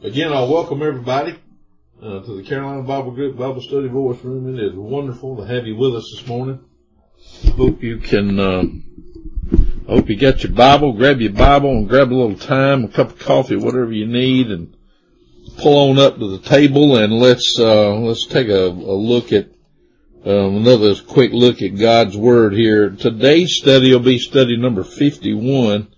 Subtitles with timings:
[0.00, 1.36] Again, I'll welcome everybody
[2.00, 4.56] uh, to the Carolina Bible Group Bible Study Voice Room.
[4.56, 6.60] It is wonderful to have you with us this morning.
[7.56, 8.38] Hope you can.
[8.38, 8.62] Uh,
[9.88, 10.92] I hope you got your Bible.
[10.92, 14.52] Grab your Bible and grab a little time, a cup of coffee, whatever you need,
[14.52, 14.76] and
[15.56, 19.48] pull on up to the table and let's uh, let's take a, a look at
[20.24, 22.90] um, another quick look at God's Word here.
[22.90, 25.88] Today's study will be study number fifty-one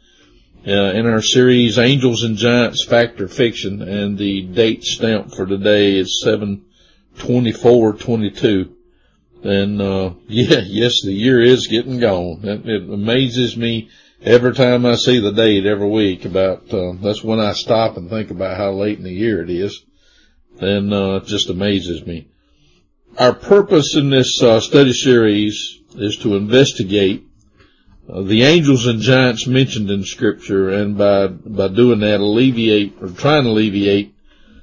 [0.67, 5.47] uh, in our series Angels and Giants Fact or Fiction, and the date stamp for
[5.47, 8.71] today is 7-24-22.
[9.43, 12.45] And, uh, yeah, yes, the year is getting gone.
[12.45, 13.89] It, it, amazes me
[14.23, 18.11] every time I see the date every week about, uh, that's when I stop and
[18.11, 19.83] think about how late in the year it is.
[20.61, 22.29] And, uh, it just amazes me.
[23.17, 27.30] Our purpose in this, uh, study series is to investigate
[28.25, 33.45] the angels and giants mentioned in scripture and by, by doing that alleviate or trying
[33.45, 34.15] to alleviate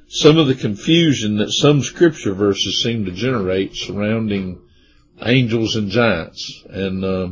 [0.09, 4.61] some of the confusion that some scripture verses seem to generate surrounding
[5.21, 6.63] angels and giants.
[6.69, 7.29] And, uh,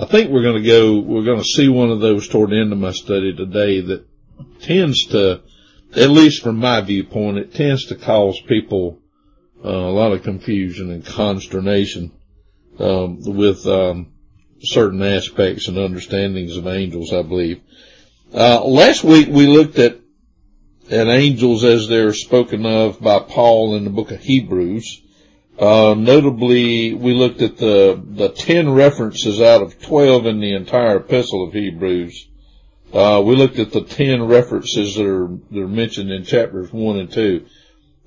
[0.00, 2.58] I think we're going to go, we're going to see one of those toward the
[2.58, 4.06] end of my study today that
[4.62, 5.42] tends to,
[5.94, 8.98] at least from my viewpoint, it tends to cause people
[9.62, 12.12] uh, a lot of confusion and consternation
[12.78, 14.10] um, with um,
[14.62, 17.60] certain aspects and understandings of angels, I believe.
[18.32, 19.98] Uh, last week we looked at
[20.90, 25.00] at angels as they're spoken of by Paul in the book of Hebrews.
[25.58, 30.96] Uh, notably, we looked at the the ten references out of twelve in the entire
[30.96, 32.28] epistle of Hebrews.
[32.92, 36.98] Uh, we looked at the ten references that are that are mentioned in chapters one
[36.98, 37.46] and two,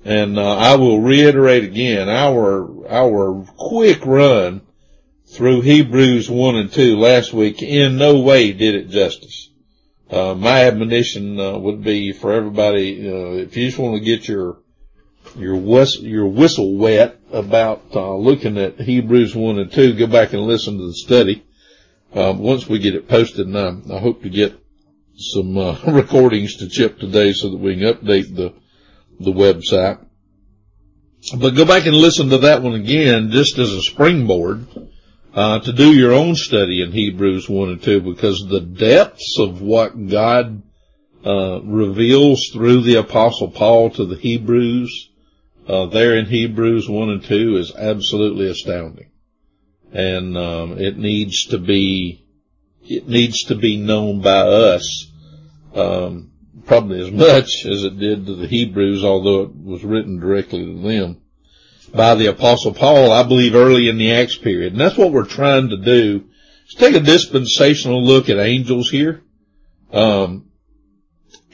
[0.04, 4.62] and uh, I will reiterate again our our quick run
[5.34, 9.50] through Hebrews 1 and 2 last week in no way did it justice.
[10.08, 13.00] Uh, my admonition uh, would be for everybody,
[13.40, 14.58] if you just want to get your
[15.36, 20.32] your whistle, your whistle wet about uh, looking at Hebrews 1 and 2, go back
[20.32, 21.44] and listen to the study.
[22.12, 24.56] Um, once we get it posted, and I, I hope to get
[25.16, 28.54] some uh, recordings to Chip today so that we can update the
[29.18, 29.98] the website.
[31.36, 34.68] But go back and listen to that one again, just as a springboard
[35.34, 39.60] uh, to do your own study in Hebrews 1 and 2 because the depths of
[39.60, 40.62] what God
[41.26, 45.10] uh, reveals through the apostle Paul to the Hebrews
[45.66, 49.10] uh, there in Hebrews 1 and 2 is absolutely astounding.
[49.92, 52.20] And um, it needs to be
[52.86, 55.10] it needs to be known by us
[55.74, 56.32] um,
[56.66, 60.80] probably as much as it did to the Hebrews, although it was written directly to
[60.80, 61.22] them
[61.94, 64.72] by the apostle Paul, I believe early in the Acts period.
[64.72, 66.24] And that's what we're trying to do.
[66.64, 69.22] Let's take a dispensational look at angels here.
[69.92, 70.50] Um,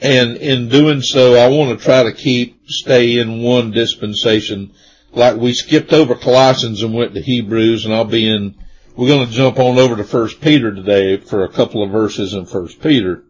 [0.01, 4.73] and in doing so, I want to try to keep, stay in one dispensation.
[5.11, 8.55] Like we skipped over Colossians and went to Hebrews and I'll be in,
[8.95, 12.33] we're going to jump on over to First Peter today for a couple of verses
[12.33, 13.23] in First Peter.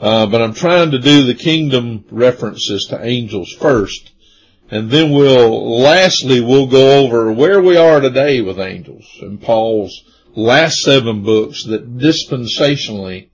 [0.00, 4.13] Uh, but I'm trying to do the kingdom references to angels first
[4.74, 10.02] and then we'll, lastly, we'll go over where we are today with angels and Paul's
[10.34, 13.28] last seven books that dispensationally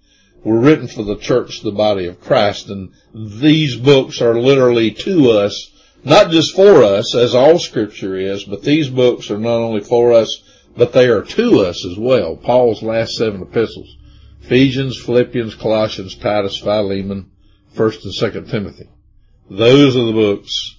[0.45, 2.69] were written for the church, the body of Christ.
[2.69, 5.71] And these books are literally to us,
[6.05, 10.13] not just for us, as all scripture is, but these books are not only for
[10.13, 10.43] us,
[10.77, 12.37] but they are to us as well.
[12.37, 13.97] Paul's last seven epistles.
[14.43, 17.31] Ephesians, Philippians, Colossians, Titus, Philemon,
[17.77, 18.89] 1st and 2nd Timothy.
[19.49, 20.77] Those are the books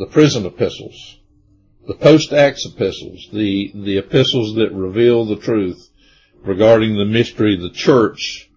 [0.00, 1.18] the prison epistles,
[1.86, 5.90] the post-Acts epistles, the, the epistles that reveal the truth
[6.42, 8.50] regarding the mystery of the church,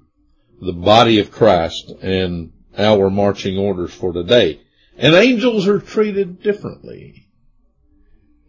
[0.61, 4.61] the body of Christ, and our marching orders for today.
[4.97, 7.27] And angels are treated differently.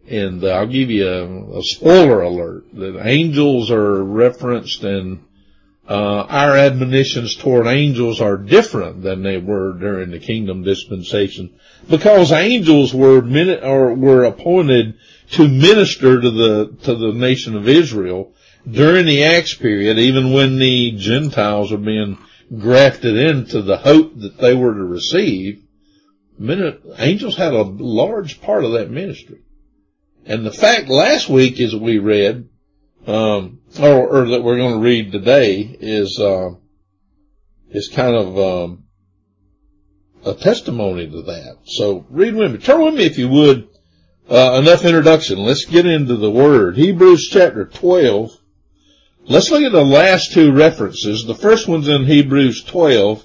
[0.07, 5.25] And I'll give you a, a spoiler alert that angels are referenced and
[5.87, 11.59] uh, our admonitions toward angels are different than they were during the kingdom dispensation
[11.89, 14.95] because angels were min- or were appointed
[15.31, 18.33] to minister to the to the nation of Israel
[18.69, 22.17] during the Acts period, even when the Gentiles were being
[22.57, 25.61] grafted into the hope that they were to receive.
[26.39, 29.41] Angels had a large part of that ministry.
[30.25, 32.49] And the fact last week is we read
[33.07, 36.51] um, or, or, that we're going to read today is uh,
[37.69, 38.83] is kind of um,
[40.25, 41.57] a testimony to that.
[41.65, 43.69] So read with me, turn with me if you would.
[44.27, 45.37] Uh, enough introduction.
[45.37, 46.75] Let's get into the word.
[46.77, 48.31] Hebrews chapter twelve.
[49.27, 51.25] Let's look at the last two references.
[51.25, 53.23] The first one's in Hebrews twelve,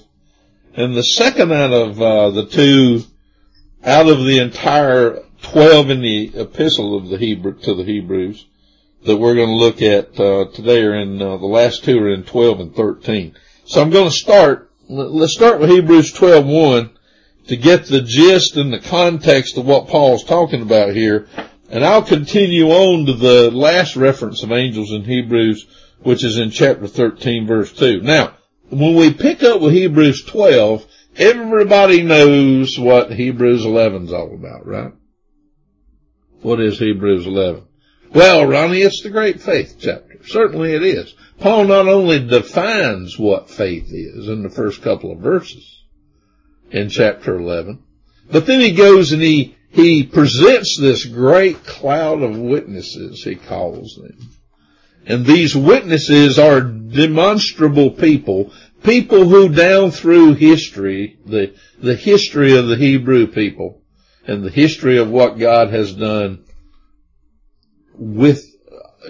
[0.75, 3.03] And the second out of uh, the two,
[3.83, 8.45] out of the entire 12 in the epistle of the Hebrew, to the Hebrews,
[9.03, 12.13] that we're going to look at uh, today are in, uh, the last two are
[12.13, 13.35] in 12 and 13.
[13.65, 16.91] So I'm going to start, let's start with Hebrews 12.1
[17.47, 21.27] to get the gist and the context of what Paul's talking about here.
[21.69, 25.67] And I'll continue on to the last reference of angels in Hebrews,
[26.01, 28.01] which is in chapter 13 verse 2.
[28.01, 28.35] Now,
[28.69, 34.65] when we pick up with Hebrews 12, everybody knows what Hebrews 11 is all about,
[34.65, 34.93] right?
[36.41, 37.63] What is Hebrews 11?
[38.13, 40.19] Well, Ronnie, it's the great faith chapter.
[40.25, 41.13] Certainly it is.
[41.39, 45.83] Paul not only defines what faith is in the first couple of verses
[46.71, 47.81] in chapter 11,
[48.29, 53.95] but then he goes and he, he presents this great cloud of witnesses, he calls
[53.95, 54.29] them.
[55.05, 58.51] And these witnesses are demonstrable people,
[58.83, 63.81] people who down through history, the, the history of the Hebrew people
[64.27, 66.43] and the history of what God has done
[67.95, 68.45] with,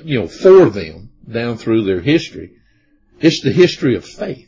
[0.04, 2.54] you know, for them down through their history.
[3.20, 4.48] It's the history of faith.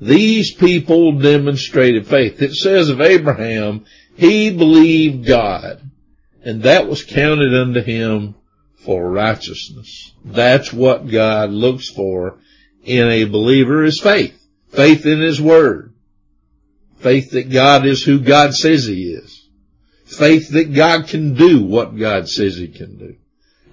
[0.00, 2.40] These people demonstrated faith.
[2.40, 3.84] It says of Abraham,
[4.16, 5.88] he believed God
[6.48, 8.34] and that was counted unto him
[8.76, 10.14] for righteousness.
[10.24, 12.38] That's what God looks for
[12.84, 14.34] in a believer is faith.
[14.70, 15.92] Faith in his word.
[17.00, 19.46] Faith that God is who God says he is.
[20.06, 23.16] Faith that God can do what God says he can do.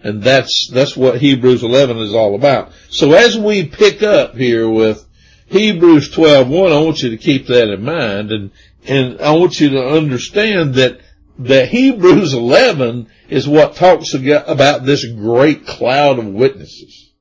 [0.04, 2.72] And that's, that's what Hebrews 11 is all about.
[2.90, 5.04] So as we pick up here with
[5.48, 8.52] Hebrews 12, 1, I want you to keep that in mind and,
[8.88, 11.00] and I want you to understand that,
[11.40, 17.12] that Hebrews 11 is what talks about this great cloud of witnesses.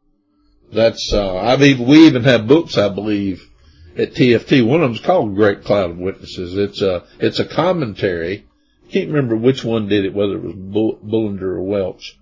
[0.72, 3.48] That's, uh, I mean, we even have books, I believe,
[3.96, 4.66] at TFT.
[4.66, 6.56] One of them's called Great Cloud of Witnesses.
[6.56, 8.46] It's a, it's a commentary.
[8.86, 10.54] I can't remember which one did it, whether it was
[11.02, 12.18] Bullinger or Welch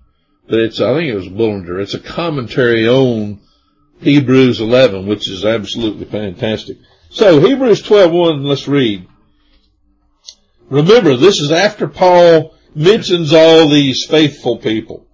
[0.49, 1.81] but it's, I think it was Bullinger.
[1.81, 3.41] It's a commentary on
[4.00, 6.79] Hebrews 11, which is absolutely fantastic.
[7.11, 9.06] So Hebrews 12:1, let's read.
[10.69, 15.06] Remember, this is after Paul mentions all these faithful people.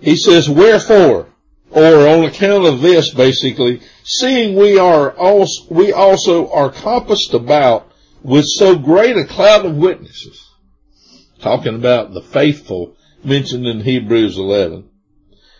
[0.00, 1.28] He says, wherefore,
[1.70, 7.90] or on account of this, basically, seeing we are also, we also are compassed about
[8.22, 10.50] with so great a cloud of witnesses,
[11.40, 14.88] talking about the faithful mentioned in Hebrews 11.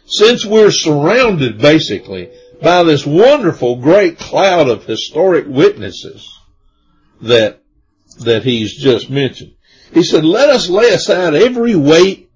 [0.06, 2.30] Since we're surrounded basically
[2.60, 6.28] by this wonderful great cloud of historic witnesses
[7.22, 7.62] that,
[8.20, 9.54] that he's just mentioned.
[9.92, 12.30] He said, let us lay aside every weight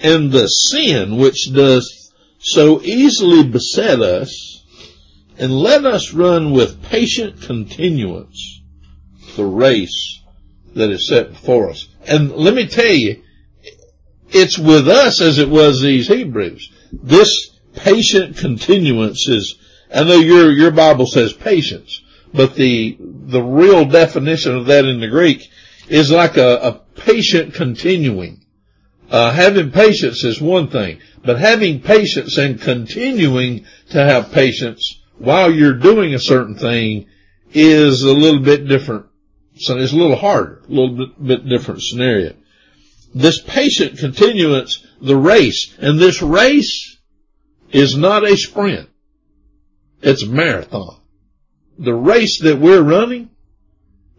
[0.00, 4.64] and the sin which does so easily beset us
[5.38, 8.60] and let us run with patient continuance
[9.36, 10.20] the race
[10.74, 11.88] that is set before us.
[12.06, 13.22] And let me tell you,
[14.30, 16.70] it's with us as it was these Hebrews.
[16.92, 19.58] This patient continuance is,
[19.94, 22.02] I know your, your Bible says patience,
[22.32, 25.48] but the, the real definition of that in the Greek
[25.88, 28.44] is like a, a patient continuing.
[29.10, 35.50] Uh, having patience is one thing, but having patience and continuing to have patience while
[35.50, 37.06] you're doing a certain thing
[37.52, 39.06] is a little bit different.
[39.56, 42.34] So it's a little harder, a little bit, bit different scenario
[43.14, 46.96] this patient continuance, the race, and this race
[47.70, 48.88] is not a sprint.
[50.02, 51.00] It's a marathon.
[51.78, 53.30] The race that we're running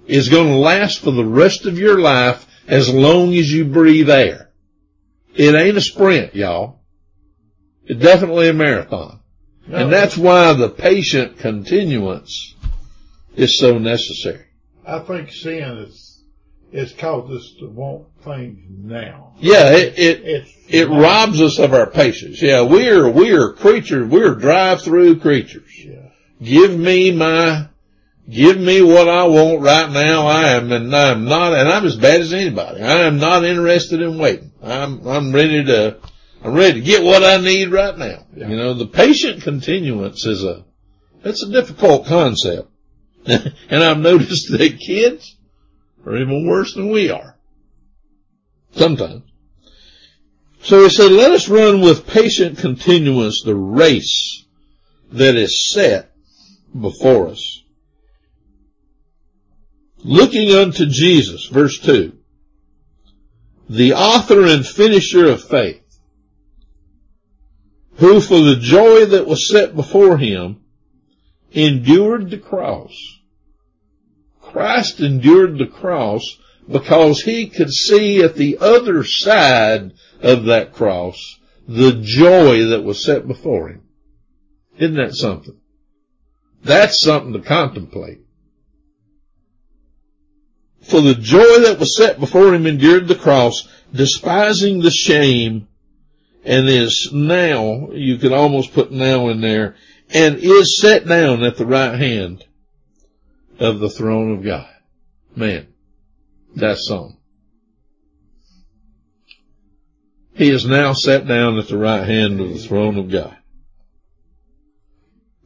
[0.08, 4.10] is going to last for the rest of your life as long as you breathe
[4.10, 4.50] air.
[5.36, 6.80] It ain't a sprint, y'all.
[7.86, 9.20] It's definitely a marathon.
[9.68, 9.78] No.
[9.78, 12.56] And that's why the patient continuance
[13.36, 14.46] is so necessary.
[14.86, 16.09] I think sin is
[16.72, 19.34] it's caused us to want things now.
[19.40, 22.42] Yeah, it it, it robs us of our patience.
[22.42, 24.10] Yeah, we're we're creatures.
[24.10, 25.72] We're drive-through creatures.
[25.78, 26.10] Yeah.
[26.42, 27.68] Give me my,
[28.30, 30.28] give me what I want right now.
[30.28, 32.82] I am, and I'm not, and I'm as bad as anybody.
[32.82, 34.52] I am not interested in waiting.
[34.62, 35.98] I'm I'm ready to,
[36.44, 38.26] I'm ready to get what I need right now.
[38.36, 38.48] Yeah.
[38.48, 40.66] You know, the patient continuance is a,
[41.24, 42.70] it's a difficult concept,
[43.26, 45.36] and I've noticed that kids
[46.06, 47.38] are even worse than we are.
[48.72, 49.24] Sometimes.
[50.62, 54.46] So he said, let us run with patient continuance the race
[55.12, 56.12] that is set
[56.80, 57.64] before us.
[60.04, 62.14] Looking unto Jesus, verse 2,
[63.70, 65.84] the author and finisher of faith,
[67.96, 70.62] who for the joy that was set before him
[71.52, 73.19] endured the cross,
[74.52, 76.24] Christ endured the cross
[76.70, 83.04] because he could see at the other side of that cross the joy that was
[83.04, 83.84] set before him.
[84.78, 85.60] Isn't that something?
[86.64, 88.22] That's something to contemplate.
[90.82, 95.68] For the joy that was set before him endured the cross, despising the shame,
[96.44, 99.76] and is now, you could almost put now in there,
[100.10, 102.46] and is set down at the right hand
[103.60, 104.70] of the throne of God.
[105.36, 105.68] Man,
[106.56, 107.18] that's something.
[110.34, 113.36] He is now set down at the right hand of the throne of God.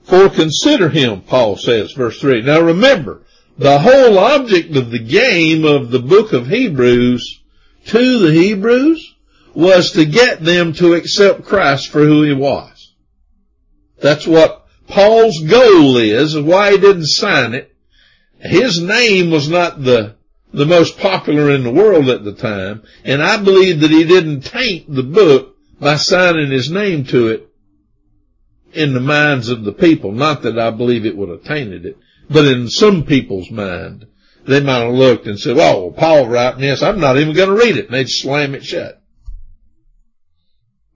[0.04, 2.44] For consider him, Paul says, verse 3.
[2.44, 3.24] Now remember,
[3.58, 7.42] the whole object of the game of the book of Hebrews
[7.88, 9.16] to the Hebrews
[9.56, 12.94] was to get them to accept Christ for who he was.
[14.02, 17.73] That's what Paul's goal is, why he didn't sign it.
[18.44, 20.16] His name was not the,
[20.54, 24.42] the most popular in the world at the time, and I believe that he didn't
[24.42, 27.50] taint the book by signing his name to it
[28.74, 30.12] in the minds of the people.
[30.12, 31.98] Not that I believe it would have tainted it,
[32.30, 34.08] but in some people's mind,
[34.46, 37.56] they might have looked and said, oh, Paul writing this, I'm not even going to
[37.56, 37.86] read it.
[37.86, 39.02] And they'd slam it shut.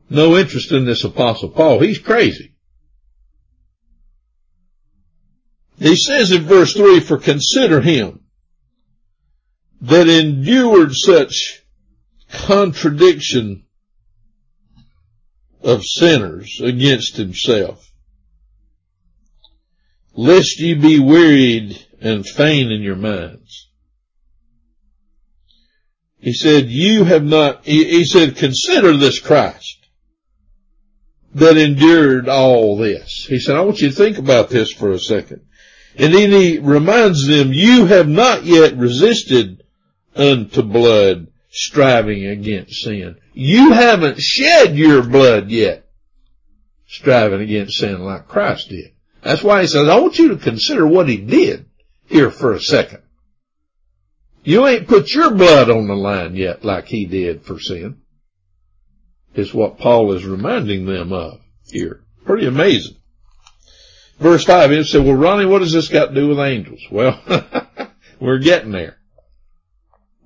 [0.10, 1.80] No interest in this apostle Paul.
[1.80, 2.56] He's crazy.
[5.80, 8.22] He says in verse 3, for consider him
[9.82, 11.62] that endured such
[12.32, 13.66] contradiction
[15.62, 17.92] of sinners against himself,
[20.16, 23.70] lest ye be wearied and faint in your minds.
[26.20, 29.78] He said, you have not, he, he said, consider this Christ
[31.36, 33.26] that endured all this.
[33.30, 35.47] He said, I want you to think about this for a second.
[35.98, 39.64] And then he reminds them, you have not yet resisted
[40.16, 43.18] unto blood, striving against sin.
[43.34, 45.88] You haven't shed your blood yet,
[46.88, 48.92] striving against sin like Christ did.
[49.24, 51.66] That's why he says, I want you to consider what he did
[52.06, 53.02] here for a second.
[54.44, 58.02] You ain't put your blood on the line yet like he did for sin.
[59.34, 62.02] Is what Paul is reminding them of here.
[62.26, 62.96] Pretty amazing.
[64.20, 66.82] Verse 5, it said, well, Ronnie, what does this got to do with angels?
[66.92, 67.22] Well,
[68.20, 68.98] we're getting there.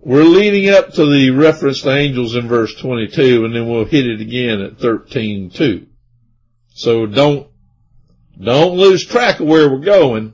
[0.03, 4.07] We're leading up to the reference to angels in verse 22, and then we'll hit
[4.07, 5.87] it again at 13.2.
[6.73, 7.47] So don't,
[8.41, 10.33] don't lose track of where we're going.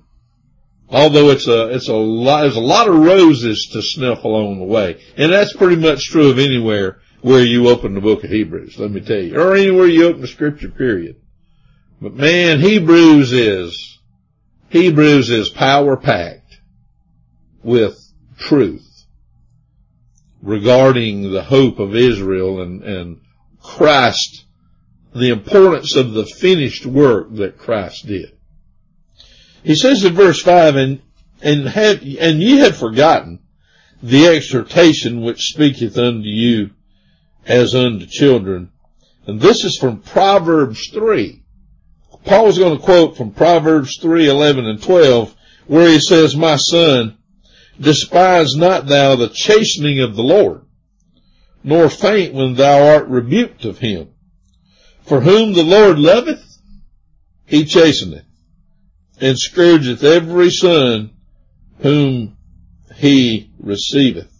[0.89, 4.65] Although it's a, it's a lot, there's a lot of roses to sniff along the
[4.65, 5.01] way.
[5.17, 8.91] And that's pretty much true of anywhere where you open the book of Hebrews, let
[8.91, 9.37] me tell you.
[9.37, 11.17] Or anywhere you open the scripture period.
[11.99, 13.99] But man, Hebrews is,
[14.69, 16.59] Hebrews is power packed
[17.63, 17.97] with
[18.37, 19.05] truth
[20.43, 23.21] regarding the hope of Israel and, and
[23.61, 24.45] Christ,
[25.15, 28.37] the importance of the finished work that Christ did.
[29.63, 31.01] He says in verse 5, and,
[31.41, 33.39] and have, and ye have forgotten
[34.03, 36.69] the exhortation which speaketh unto you
[37.45, 38.71] as unto children.
[39.25, 40.87] And this is from Proverbs
[42.27, 42.35] 3.
[42.35, 45.35] Paul's going to quote from Proverbs 3, 11 and 12,
[45.67, 47.17] where he says, My son,
[47.79, 50.61] despise not thou the chastening of the Lord,
[51.63, 54.09] nor faint when thou art rebuked of him.
[55.03, 56.43] For whom the Lord loveth,
[57.45, 58.25] he chasteneth,
[59.21, 61.11] and scourgeth every son
[61.79, 62.37] whom
[62.95, 64.31] he receiveth.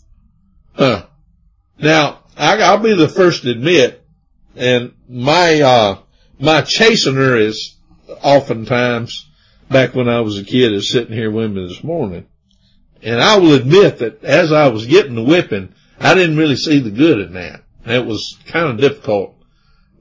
[0.73, 1.05] Huh.
[1.79, 4.05] Now, I, will be the first to admit,
[4.55, 5.99] and my, uh,
[6.39, 7.76] my chastener is
[8.21, 9.29] oftentimes,
[9.69, 12.25] back when I was a kid, is sitting here with me this morning.
[13.03, 16.79] And I will admit that as I was getting the whipping, I didn't really see
[16.79, 17.63] the good in that.
[17.85, 19.35] It was kind of difficult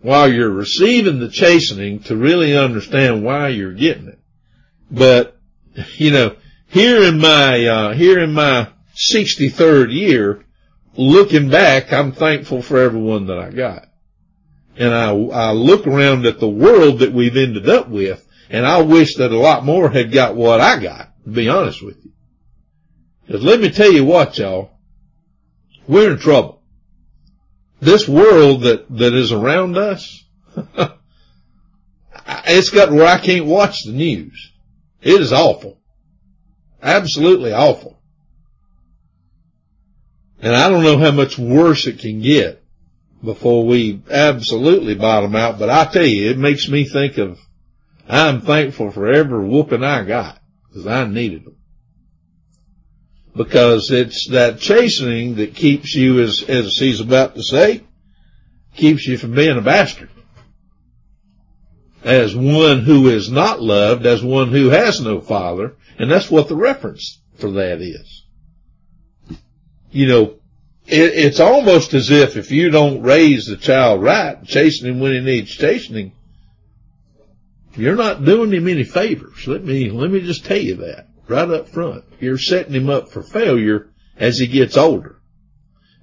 [0.02, 4.18] while you're receiving the chastening to really understand why you're getting it.
[4.90, 5.36] But,
[5.96, 6.36] you know,
[6.68, 10.44] here in my, uh, here in my 63rd year,
[10.96, 13.88] looking back, I'm thankful for everyone that I got.
[14.78, 18.82] And I, I look around at the world that we've ended up with, and I
[18.82, 22.12] wish that a lot more had got what I got, to be honest with you.
[23.26, 24.70] Because let me tell you what, y'all,
[25.88, 26.62] we're in trouble.
[27.80, 30.24] This world that, that is around us,
[32.46, 34.52] it's got where I can't watch the news.
[35.00, 35.80] It is awful.
[36.82, 37.98] Absolutely awful.
[40.40, 42.62] And I don't know how much worse it can get
[43.22, 47.38] before we absolutely bottom out, but I tell you, it makes me think of,
[48.08, 51.56] I'm thankful for every whooping I got, because I needed them.
[53.34, 57.82] Because it's that chastening that keeps you, as, as he's about to say,
[58.76, 60.10] keeps you from being a bastard.
[62.02, 66.48] As one who is not loved, as one who has no father, and that's what
[66.48, 68.24] the reference for that is.
[69.90, 70.34] You know,
[70.86, 75.12] it, it's almost as if if you don't raise the child right, chasten him when
[75.12, 76.12] he needs chastening,
[77.74, 79.46] you're not doing him any favors.
[79.46, 82.04] Let me, let me just tell you that right up front.
[82.20, 85.20] You're setting him up for failure as he gets older.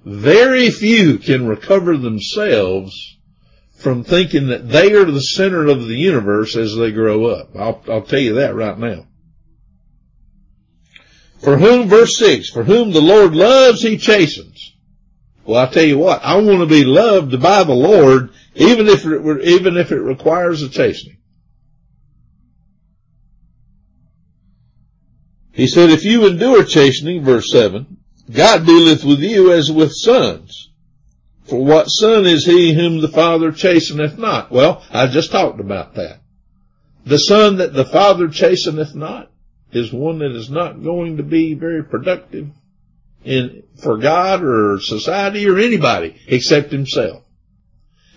[0.04, 3.16] Very few can recover themselves
[3.76, 7.56] from thinking that they are the center of the universe as they grow up.
[7.56, 9.06] I'll, I'll tell you that right now.
[11.40, 14.53] For whom, verse 6, for whom the Lord loves, he chastens.
[15.46, 19.04] Well, I tell you what, I want to be loved by the Lord, even if
[19.04, 21.18] it, were, even if it requires a chastening.
[25.52, 27.96] He said, if you endure chastening, verse 7,
[28.30, 30.70] God dealeth with you as with sons.
[31.44, 34.50] For what son is he whom the Father chasteneth not?
[34.50, 36.20] Well, I just talked about that.
[37.04, 39.30] The son that the Father chasteneth not
[39.70, 42.48] is one that is not going to be very productive
[43.24, 47.22] in, for God or society or anybody except himself.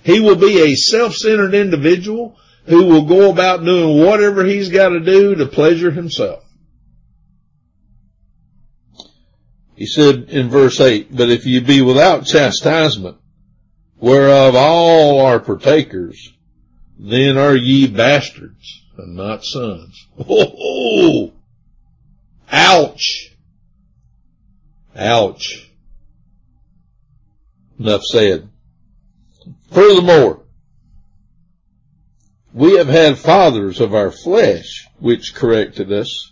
[0.03, 4.99] He will be a self-centered individual who will go about doing whatever he's got to
[4.99, 6.43] do to pleasure himself.
[9.75, 13.17] He said in verse 8, But if you be without chastisement,
[13.99, 16.33] whereof all are partakers,
[16.97, 20.07] then are ye bastards and not sons.
[20.29, 21.33] Oh,
[22.51, 23.36] ouch.
[24.97, 25.71] Ouch.
[27.79, 28.49] Enough said.
[29.71, 30.43] Furthermore,
[32.53, 36.31] we have had fathers of our flesh which corrected us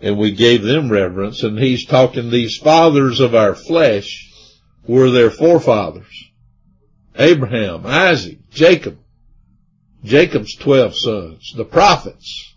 [0.00, 1.42] and we gave them reverence.
[1.42, 4.30] And he's talking these fathers of our flesh
[4.86, 6.30] were their forefathers.
[7.16, 8.98] Abraham, Isaac, Jacob,
[10.04, 12.47] Jacob's 12 sons, the prophets.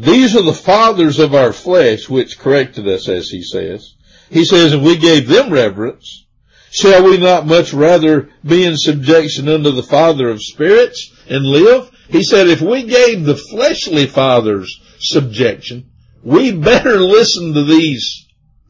[0.00, 3.96] These are the fathers of our flesh which corrected us, as he says.
[4.30, 6.24] He says, and we gave them reverence.
[6.70, 11.90] Shall we not much rather be in subjection unto the Father of spirits and live?
[12.08, 15.90] He said, if we gave the fleshly fathers subjection,
[16.22, 18.26] we better listen to these.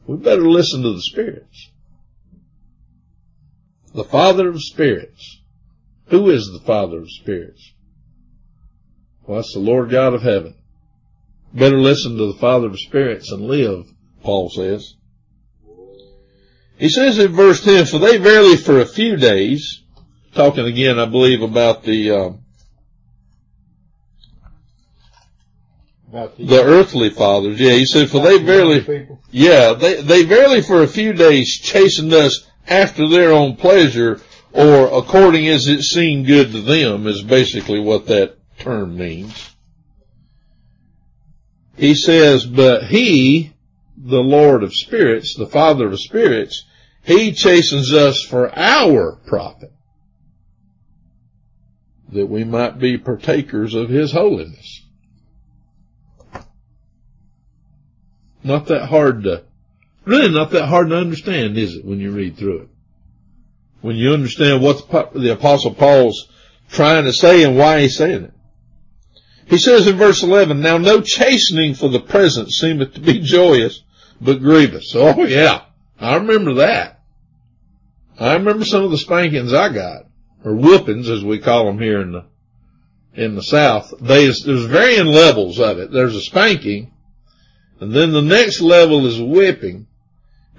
[0.07, 1.69] We better listen to the spirits.
[3.93, 5.39] The Father of spirits.
[6.07, 7.71] Who is the Father of spirits?
[9.25, 10.55] Well, that's the Lord God of heaven.
[11.53, 13.91] Better listen to the Father of spirits and live,
[14.23, 14.95] Paul says.
[16.77, 19.83] He says in verse 10, for they verily for a few days,
[20.33, 22.29] talking again, I believe, about the, uh,
[26.11, 27.59] the earthly fathers.
[27.59, 32.13] Yeah, he said, for they verily, yeah, they, they verily for a few days chastened
[32.13, 34.21] us after their own pleasure
[34.53, 39.50] or according as it seemed good to them is basically what that term means.
[41.77, 43.53] He says, but he,
[43.97, 46.65] the Lord of spirits, the Father of spirits,
[47.03, 49.71] he chastens us for our profit
[52.11, 54.85] that we might be partakers of his holiness.
[58.43, 59.43] Not that hard to,
[60.03, 62.69] really not that hard to understand, is it, when you read through it?
[63.81, 66.27] When you understand what the, apostle Paul's
[66.69, 68.33] trying to say and why he's saying it.
[69.47, 73.83] He says in verse 11, Now no chastening for the present seemeth to be joyous,
[74.19, 74.93] but grievous.
[74.95, 75.63] Oh yeah,
[75.99, 77.01] I remember that.
[78.19, 80.03] I remember some of the spankings I got,
[80.45, 82.25] or whoopings as we call them here in the,
[83.13, 83.93] in the South.
[83.99, 85.91] There's, there's varying levels of it.
[85.91, 86.93] There's a spanking,
[87.79, 89.87] and then the next level is whipping.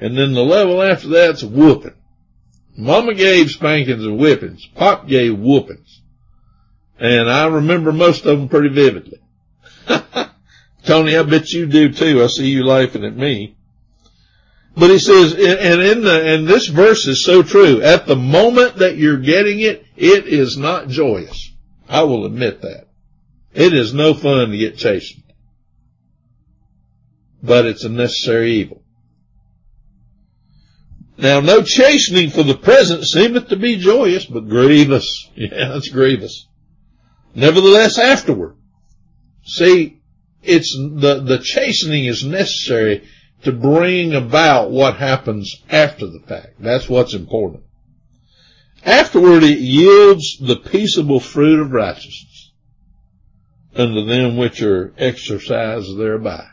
[0.01, 1.95] And then the level after that's whooping.
[2.77, 4.67] Mama gave spankings and whippings.
[4.75, 6.02] Pop gave whoopings.
[6.99, 9.19] And I remember most of them pretty vividly.
[10.85, 12.23] Tony, I bet you do too.
[12.23, 13.57] I see you laughing at me.
[14.75, 17.83] But he says, and in the, and this verse is so true.
[17.83, 21.53] At the moment that you're getting it, it is not joyous.
[21.89, 22.89] I will admit that.
[23.53, 25.23] It is no fun to get chastened
[27.43, 28.83] but it's a necessary evil.
[31.19, 35.29] Now, no chastening for the present seemeth to be joyous, but grievous.
[35.37, 36.47] Yeah, it's grievous.
[37.35, 38.57] Nevertheless, afterward.
[39.45, 40.01] See,
[40.43, 43.09] it's the, the chastening is necessary
[43.43, 46.61] to bring about what happens after the fact.
[46.61, 47.65] That's what's important.
[48.85, 52.53] Afterward, it yields the peaceable fruit of righteousness
[53.75, 56.47] unto them which are exercised thereby.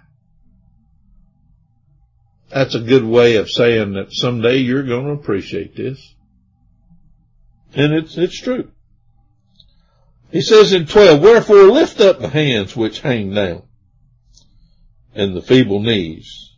[2.50, 6.16] that's a good way of saying that someday you're going to appreciate this.
[7.76, 8.72] And it's, it's true.
[10.32, 13.64] He says in 12, wherefore lift up the hands which hang down
[15.16, 16.52] and the feeble knees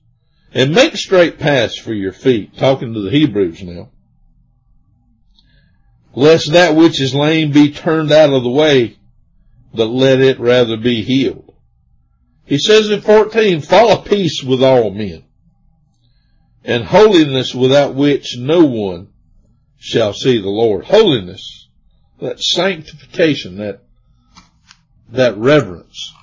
[0.53, 2.57] and make straight paths for your feet.
[2.57, 3.89] Talking to the Hebrews now.
[6.13, 8.97] Lest that which is lame be turned out of the way,
[9.73, 11.53] but let it rather be healed.
[12.45, 15.23] He says in 14, follow peace with all men
[16.63, 19.07] and holiness without which no one
[19.77, 20.86] shall see the Lord.
[20.86, 21.69] Holiness,
[22.21, 23.81] that sanctification, that,
[25.10, 26.13] that reverence,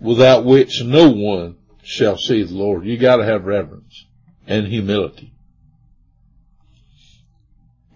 [0.00, 2.86] without which no one shall see the Lord.
[2.86, 4.06] You gotta have reverence
[4.46, 5.32] and humility.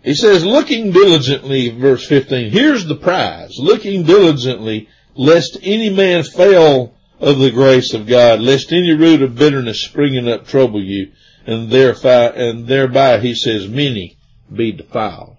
[0.02, 6.94] He says, looking diligently, verse 15, here's the prize, looking diligently, lest any man fail
[7.20, 11.12] of the grace of God, lest any root of bitterness springing up trouble you,
[11.46, 14.17] and thereby, and thereby, he says, many
[14.52, 15.38] be defiled.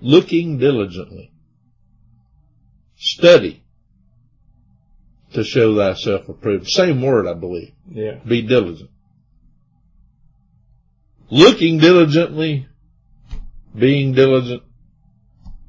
[0.00, 1.32] Looking diligently.
[2.96, 3.64] Study
[5.32, 6.68] to show thyself approved.
[6.68, 7.72] Same word, I believe.
[7.90, 8.18] Yeah.
[8.26, 8.90] Be diligent.
[11.30, 12.68] Looking diligently,
[13.76, 14.62] being diligent,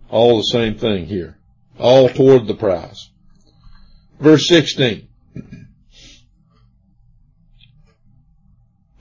[0.10, 1.38] all the same thing here.
[1.80, 3.10] All toward the prize.
[4.20, 5.08] Verse 16.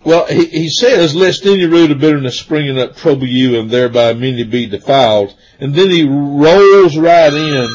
[0.05, 4.13] Well, he, he says, lest any root of bitterness springing up trouble you and thereby
[4.13, 5.35] many be defiled.
[5.59, 7.69] And then he rolls right in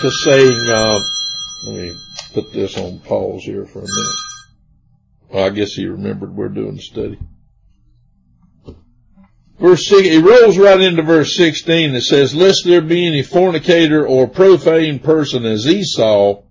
[0.00, 1.00] to saying, uh,
[1.66, 1.94] let me
[2.32, 4.18] put this on pause here for a minute.
[5.28, 7.18] Well, I guess he remembered we're doing a study.
[9.60, 14.06] Verse six, he rolls right into verse 16 that says, lest there be any fornicator
[14.06, 16.42] or profane person as Esau,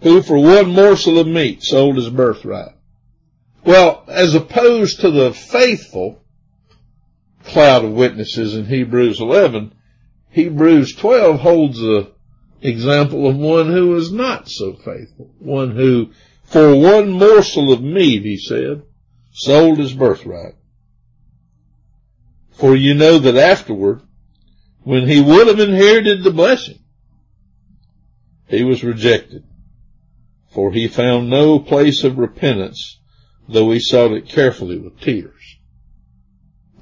[0.00, 2.70] who for one morsel of meat sold his birthright.
[3.64, 6.22] Well, as opposed to the faithful
[7.44, 9.72] cloud of witnesses in Hebrews 11,
[10.30, 12.12] Hebrews 12 holds the
[12.60, 15.30] example of one who is not so faithful.
[15.38, 16.10] One who,
[16.42, 18.82] for one morsel of meat, he said,
[19.32, 20.54] sold his birthright.
[22.52, 24.02] For you know that afterward,
[24.82, 26.78] when he would have inherited the blessing,
[28.46, 29.44] he was rejected.
[30.50, 32.98] For he found no place of repentance,
[33.48, 35.56] though he sought it carefully with tears.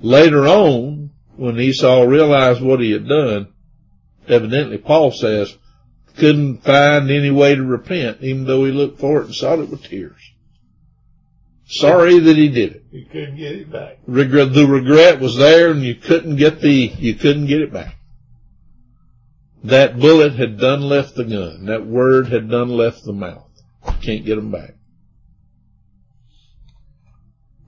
[0.01, 3.53] Later on, when Esau realized what he had done,
[4.29, 5.57] evidently Paul says,
[6.17, 9.71] couldn't find any way to repent, even though he looked for it and sought it
[9.71, 10.21] with tears.
[11.67, 12.85] Sorry that he did it.
[12.91, 13.99] You couldn't get it back.
[14.07, 17.97] Regret, the regret was there and you couldn't get the, you couldn't get it back.
[19.65, 21.67] That bullet had done left the gun.
[21.67, 23.49] That word had done left the mouth.
[24.03, 24.75] Can't get them back.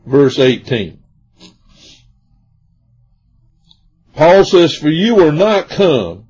[0.07, 1.01] Verse 18.
[4.15, 6.29] Paul says, for you are not come.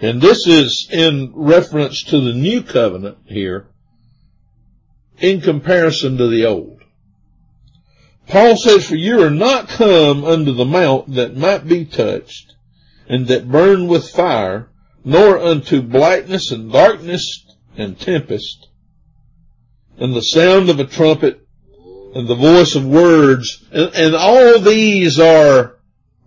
[0.00, 3.68] And this is in reference to the new covenant here
[5.18, 6.82] in comparison to the old.
[8.26, 12.54] Paul says, for you are not come unto the mount that might be touched
[13.08, 14.70] and that burn with fire,
[15.04, 17.44] nor unto blackness and darkness
[17.76, 18.68] and tempest
[19.98, 21.41] and the sound of a trumpet
[22.14, 23.64] and the voice of words.
[23.72, 25.76] And, and all these are,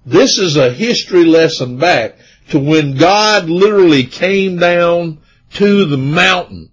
[0.05, 2.17] this is a history lesson back
[2.49, 5.19] to when God literally came down
[5.53, 6.71] to the mountain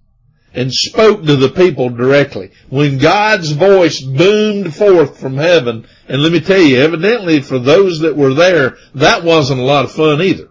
[0.54, 2.50] and spoke to the people directly.
[2.68, 8.00] When God's voice boomed forth from heaven, and let me tell you, evidently for those
[8.00, 10.48] that were there, that wasn't a lot of fun either.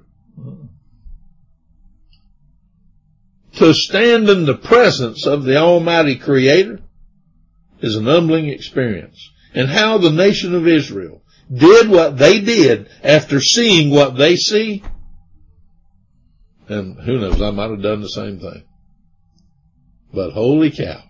[3.57, 6.79] To stand in the presence of the Almighty Creator
[7.81, 9.29] is an humbling experience.
[9.53, 11.21] And how the nation of Israel
[11.53, 14.83] did what they did after seeing what they see,
[16.69, 18.63] and who knows, I might have done the same thing.
[20.13, 21.03] But holy cow.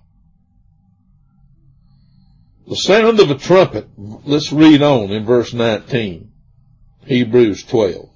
[2.67, 6.31] The sound of a trumpet, let's read on in verse 19,
[7.05, 8.09] Hebrews 12.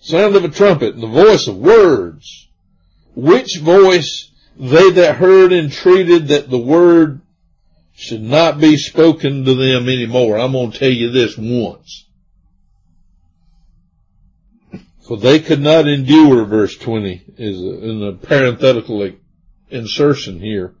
[0.00, 2.48] Sound of a trumpet and the voice of words,
[3.14, 7.21] which voice they that heard entreated that the word
[7.94, 10.38] should not be spoken to them anymore.
[10.38, 12.06] I'm going to tell you this once.
[15.06, 19.10] For they could not endure, verse 20 is in a parenthetical
[19.68, 20.74] insertion here,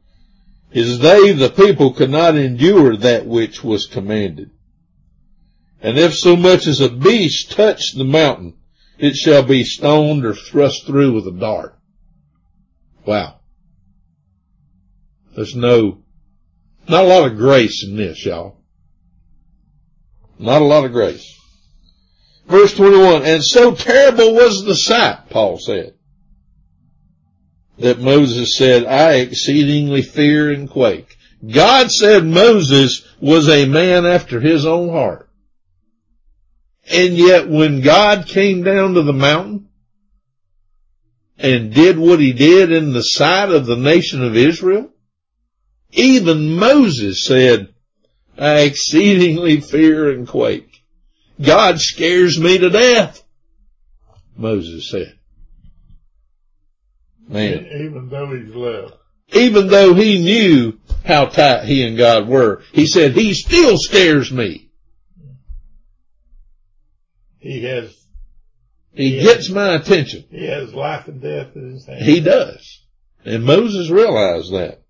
[0.70, 4.50] is they, the people, could not endure that which was commanded.
[5.80, 8.54] And if so much as a beast touch the mountain,
[8.98, 11.76] it shall be stoned or thrust through with a dart.
[13.04, 13.40] Wow.
[15.34, 16.01] There's no,
[16.88, 18.56] not a lot of grace in this, y'all.
[20.38, 21.38] Not a lot of grace.
[22.46, 25.94] Verse 21, and so terrible was the sight, Paul said,
[27.78, 31.16] that Moses said, I exceedingly fear and quake.
[31.46, 35.28] God said Moses was a man after his own heart.
[36.90, 39.68] And yet when God came down to the mountain
[41.38, 44.91] and did what he did in the sight of the nation of Israel,
[45.92, 47.72] even Moses said,
[48.38, 50.82] I exceedingly fear and quake.
[51.40, 53.22] God scares me to death,
[54.36, 55.18] Moses said.
[57.28, 57.66] Man.
[57.66, 58.94] Even though he's left.
[59.34, 64.30] Even though he knew how tight he and God were, he said, he still scares
[64.30, 64.70] me.
[67.38, 67.96] He has.
[68.92, 70.24] He, he gets has, my attention.
[70.30, 72.04] He has life and death in his hands.
[72.04, 72.82] He does.
[73.24, 74.81] And Moses realized that.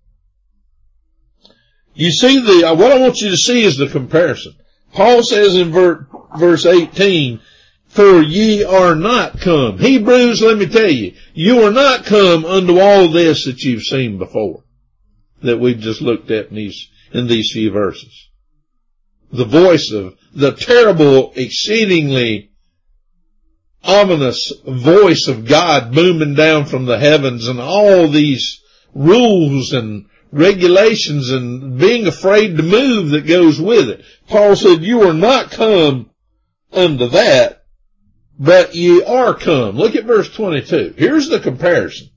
[1.94, 4.54] You see the, uh, what I want you to see is the comparison.
[4.92, 6.06] Paul says in ver,
[6.38, 7.40] verse 18,
[7.88, 9.78] for ye are not come.
[9.78, 14.18] Hebrews, let me tell you, you are not come unto all this that you've seen
[14.18, 14.64] before,
[15.42, 18.28] that we've just looked at in these, in these few verses.
[19.30, 22.52] The voice of, the terrible, exceedingly
[23.84, 28.62] ominous voice of God booming down from the heavens and all these
[28.94, 34.04] rules and regulations and being afraid to move that goes with it.
[34.26, 36.10] Paul said, you are not come
[36.72, 37.64] unto that,
[38.38, 39.76] but ye are come.
[39.76, 40.94] Look at verse 22.
[40.96, 42.08] Here's the comparison.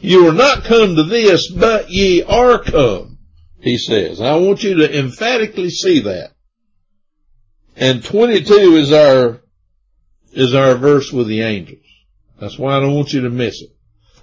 [0.00, 3.18] You are not come to this, but ye are come,
[3.60, 4.20] he says.
[4.20, 6.32] I want you to emphatically see that.
[7.76, 9.40] And 22 is our,
[10.32, 11.80] is our verse with the angels.
[12.38, 13.73] That's why I don't want you to miss it.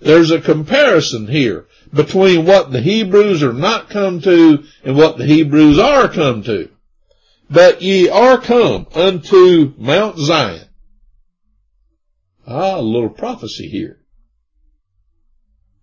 [0.01, 5.25] There's a comparison here between what the Hebrews are not come to and what the
[5.25, 6.69] Hebrews are come to.
[7.49, 10.67] But ye are come unto Mount Zion.
[12.47, 13.99] Ah, a little prophecy here.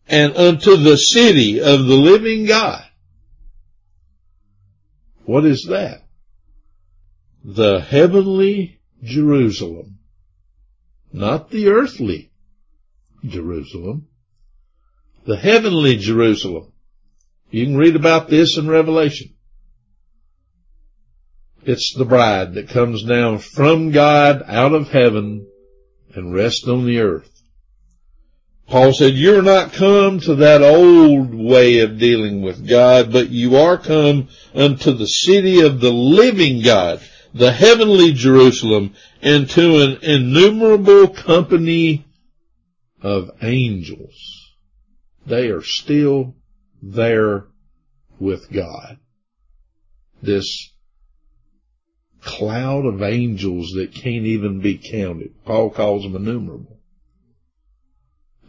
[0.09, 2.85] And unto the city of the living God.
[5.27, 6.03] What is that?
[7.45, 9.99] The heavenly Jerusalem.
[11.13, 12.28] Not the earthly
[13.25, 14.09] Jerusalem
[15.29, 16.73] the heavenly Jerusalem.
[17.51, 19.35] You can read about this in Revelation.
[21.65, 25.47] It's the bride that comes down from God out of heaven
[26.15, 27.31] and rests on the earth.
[28.69, 33.57] Paul said, you're not come to that old way of dealing with God, but you
[33.57, 37.03] are come unto the city of the living God,
[37.35, 42.07] the heavenly Jerusalem, and to an innumerable company
[43.03, 44.49] of angels
[45.29, 46.35] they are still
[46.83, 47.45] there
[48.19, 48.99] with God.
[50.23, 50.73] This
[52.23, 55.33] cloud of angels that can't even be counted.
[55.45, 56.79] Paul calls them innumerable.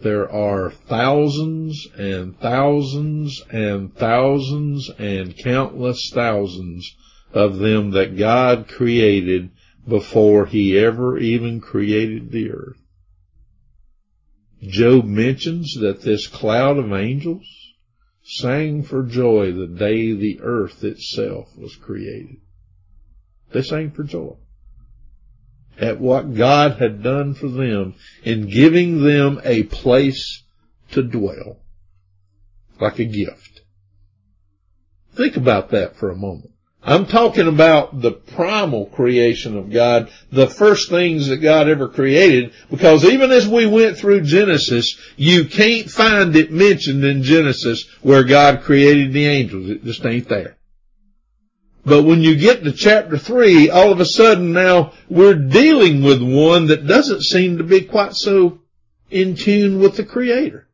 [0.01, 6.95] There are thousands and thousands and thousands and countless thousands
[7.33, 9.49] of them that God created
[9.88, 12.78] before he ever even created the earth.
[14.61, 17.45] Job mentions that this cloud of angels
[18.23, 22.37] sang for joy the day the earth itself was created.
[23.51, 24.35] They sang for joy
[25.79, 30.43] at what God had done for them in giving them a place
[30.91, 31.59] to dwell,
[32.79, 33.61] like a gift.
[35.15, 36.51] Think about that for a moment.
[36.81, 42.53] I'm talking about the primal creation of God, the first things that God ever created,
[42.71, 48.23] because even as we went through Genesis, you can't find it mentioned in Genesis where
[48.23, 49.69] God created the angels.
[49.69, 50.57] It just ain't there.
[51.85, 56.21] But when you get to chapter 3, all of a sudden now we're dealing with
[56.21, 58.59] one that doesn't seem to be quite so
[59.09, 60.67] in tune with the Creator.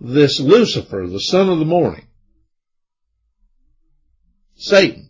[0.00, 2.07] This Lucifer, the son of the morning.
[4.58, 5.08] Satan.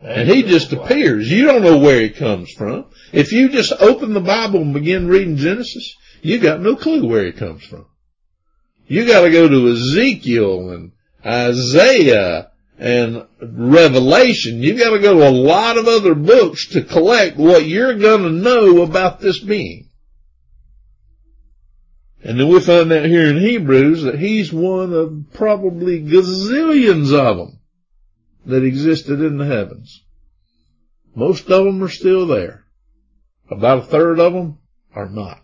[0.00, 1.30] And he just appears.
[1.30, 2.86] You don't know where he comes from.
[3.12, 7.26] If you just open the Bible and begin reading Genesis, you got no clue where
[7.26, 7.86] he comes from.
[8.86, 10.92] You gotta go to Ezekiel and
[11.24, 14.62] Isaiah and Revelation.
[14.62, 18.82] You gotta go to a lot of other books to collect what you're gonna know
[18.82, 19.90] about this being.
[22.24, 27.36] And then we find out here in Hebrews that he's one of probably gazillions of
[27.36, 27.59] them
[28.46, 30.02] that existed in the heavens.
[31.14, 32.64] Most of them are still there.
[33.50, 34.58] About a third of them
[34.94, 35.42] are not.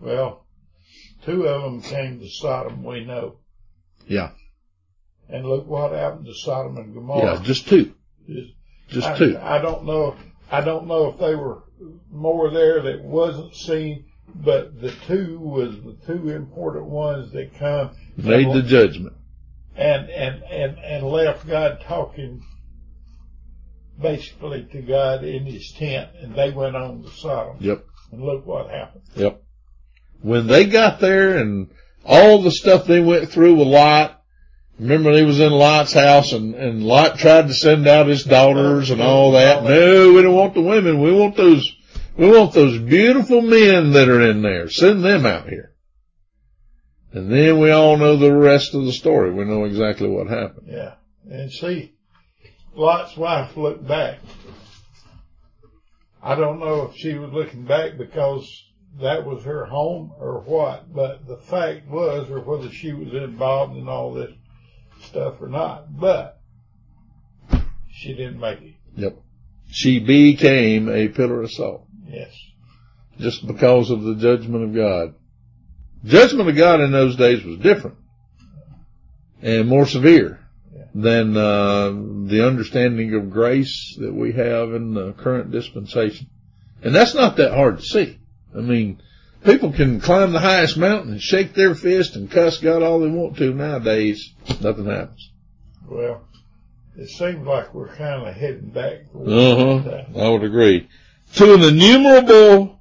[0.00, 0.44] Well,
[1.24, 3.38] two of them came to Sodom, we know.
[4.06, 4.30] Yeah.
[5.28, 7.36] And look what happened to Sodom and Gomorrah.
[7.36, 7.94] Yeah, just two.
[8.28, 8.52] Just-
[8.88, 9.38] Just I, two.
[9.40, 10.16] I don't know.
[10.50, 11.64] I don't know if they were
[12.12, 17.90] more there that wasn't seen, but the two was the two important ones that come
[18.16, 19.14] Made the judgment.
[19.76, 22.42] And and and and left God talking
[24.00, 27.56] basically to God in His tent, and they went on to Sodom.
[27.60, 27.84] Yep.
[28.12, 29.04] And look what happened.
[29.14, 29.42] Yep.
[30.20, 31.70] When they got there and
[32.04, 34.22] all the stuff they went through with Lot,
[34.78, 38.90] remember they was in Lot's house and, and Lot tried to send out his daughters
[38.90, 39.64] and all that.
[39.64, 41.02] No, we don't want the women.
[41.02, 41.68] We want those,
[42.16, 44.70] we want those beautiful men that are in there.
[44.70, 45.72] Send them out here.
[47.16, 49.32] And then we all know the rest of the story.
[49.32, 50.68] We know exactly what happened.
[50.68, 50.96] Yeah.
[51.26, 51.94] And see,
[52.74, 54.18] Lot's wife looked back.
[56.22, 58.46] I don't know if she was looking back because
[59.00, 63.78] that was her home or what, but the fact was, or whether she was involved
[63.78, 64.34] in all this
[65.00, 66.38] stuff or not, but
[67.90, 68.74] she didn't make it.
[68.94, 69.16] Yep.
[69.70, 71.86] She became a pillar of salt.
[72.06, 72.34] Yes.
[73.18, 75.14] just because of the judgment of God.
[76.06, 77.96] Judgment of God in those days was different
[79.42, 80.40] and more severe
[80.94, 81.90] than uh,
[82.28, 86.28] the understanding of grace that we have in the current dispensation.
[86.82, 88.18] And that's not that hard to see.
[88.56, 89.02] I mean,
[89.44, 93.08] people can climb the highest mountain and shake their fist and cuss God all they
[93.08, 94.32] want to nowadays.
[94.60, 95.30] Nothing happens.
[95.86, 96.26] Well,
[96.96, 99.00] it seems like we're kind of heading back.
[99.14, 100.04] Uh huh.
[100.16, 100.88] I would agree.
[101.34, 102.80] To an innumerable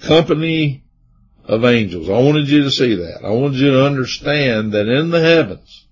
[0.00, 0.83] company
[1.46, 2.08] of angels.
[2.08, 3.24] I wanted you to see that.
[3.24, 5.86] I wanted you to understand that in the heavens,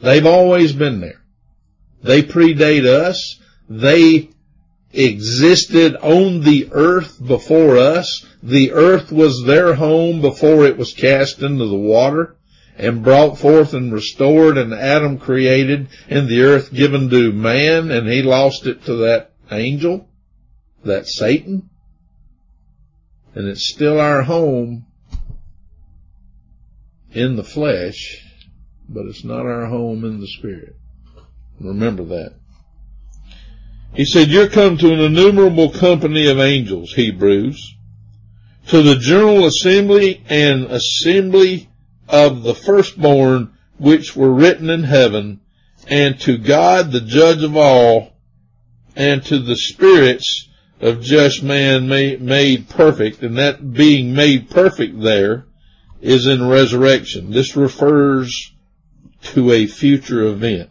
[0.00, 1.22] they've always been there.
[2.02, 3.40] They predate us.
[3.68, 4.30] They
[4.92, 8.26] existed on the earth before us.
[8.42, 12.36] The earth was their home before it was cast into the water
[12.76, 18.08] and brought forth and restored and Adam created and the earth given to man and
[18.08, 20.08] he lost it to that angel,
[20.84, 21.68] that Satan.
[23.34, 24.86] And it's still our home
[27.12, 28.24] in the flesh,
[28.88, 30.76] but it's not our home in the spirit.
[31.60, 32.34] Remember that.
[33.94, 37.74] He said, you're come to an innumerable company of angels, Hebrews,
[38.68, 41.68] to the general assembly and assembly
[42.08, 45.40] of the firstborn which were written in heaven,
[45.88, 48.12] and to God the judge of all,
[48.94, 50.48] and to the spirits
[50.80, 55.46] of just man made, perfect, and that being made perfect there
[56.00, 57.30] is in resurrection.
[57.30, 58.52] This refers
[59.22, 60.70] to a future event.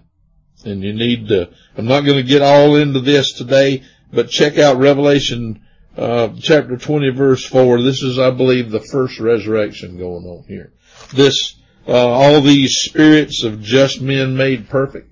[0.66, 4.58] And you need to, I'm not going to get all into this today, but check
[4.58, 5.62] out Revelation
[5.98, 7.82] uh, chapter 20 verse 4.
[7.82, 10.74] This is, I believe, the first resurrection going on here.
[11.14, 11.56] This,
[11.88, 15.12] uh, all these spirits of just men made perfect.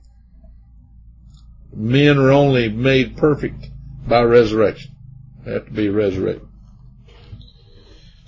[1.74, 3.68] Men are only made perfect
[4.08, 4.92] by resurrection.
[5.46, 6.47] They have to be resurrected.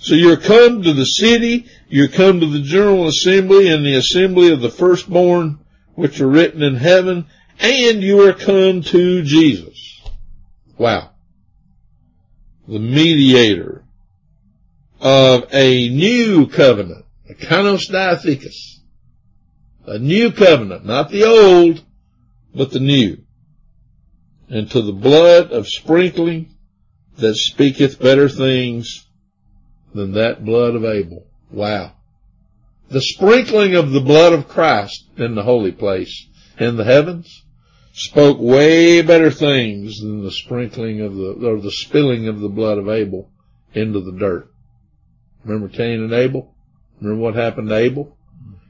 [0.00, 4.50] So you're come to the city, you're come to the general assembly and the assembly
[4.50, 5.58] of the firstborn
[5.94, 7.26] which are written in heaven,
[7.58, 10.00] and you are come to Jesus.
[10.78, 11.10] Wow.
[12.66, 13.84] The mediator
[15.00, 18.78] of a new covenant, a kanos diathekos.
[19.84, 21.84] A new covenant, not the old,
[22.54, 23.18] but the new.
[24.48, 26.54] And to the blood of sprinkling
[27.18, 29.06] that speaketh better things
[29.94, 31.26] than that blood of Abel.
[31.50, 31.92] Wow.
[32.88, 36.26] The sprinkling of the blood of Christ in the holy place
[36.58, 37.44] in the heavens
[37.92, 42.78] spoke way better things than the sprinkling of the, or the spilling of the blood
[42.78, 43.30] of Abel
[43.74, 44.50] into the dirt.
[45.44, 46.54] Remember Cain and Abel?
[47.00, 48.16] Remember what happened to Abel?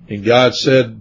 [0.09, 1.01] And God said,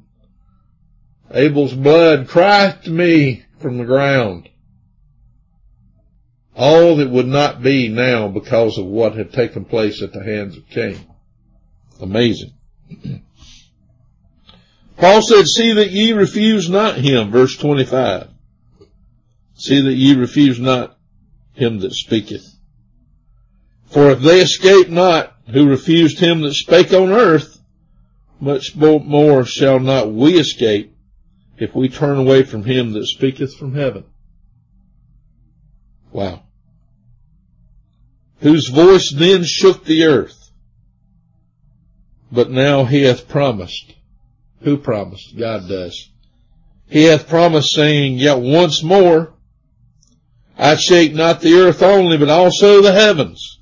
[1.31, 4.49] Abel's blood cried to me from the ground.
[6.59, 10.57] All that would not be now because of what had taken place at the hands
[10.57, 10.99] of Cain.
[12.01, 12.51] Amazing.
[14.97, 18.27] Paul said, see that ye refuse not him, verse 25.
[19.53, 20.97] See that ye refuse not
[21.53, 22.53] him that speaketh.
[23.85, 27.57] For if they escape not who refused him that spake on earth,
[28.41, 30.93] much more shall not we escape
[31.57, 34.03] if we turn away from him that speaketh from heaven.
[36.11, 36.43] Wow.
[38.41, 40.51] Whose voice then shook the earth.
[42.31, 43.93] But now he hath promised.
[44.61, 45.37] Who promised?
[45.37, 46.09] God does.
[46.87, 49.33] He hath promised saying, yet once more,
[50.57, 53.59] I shake not the earth only, but also the heavens.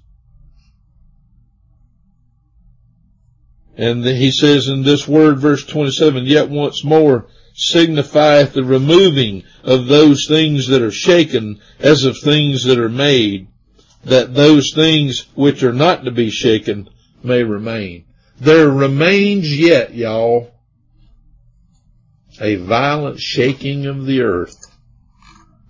[3.75, 9.85] And he says in this word, verse 27, yet once more signifieth the removing of
[9.85, 13.47] those things that are shaken as of things that are made,
[14.07, 16.89] that those things which are not to be shaken
[17.23, 18.05] may remain.
[18.39, 20.51] There remains yet, y'all,
[22.39, 24.55] a violent shaking of the earth.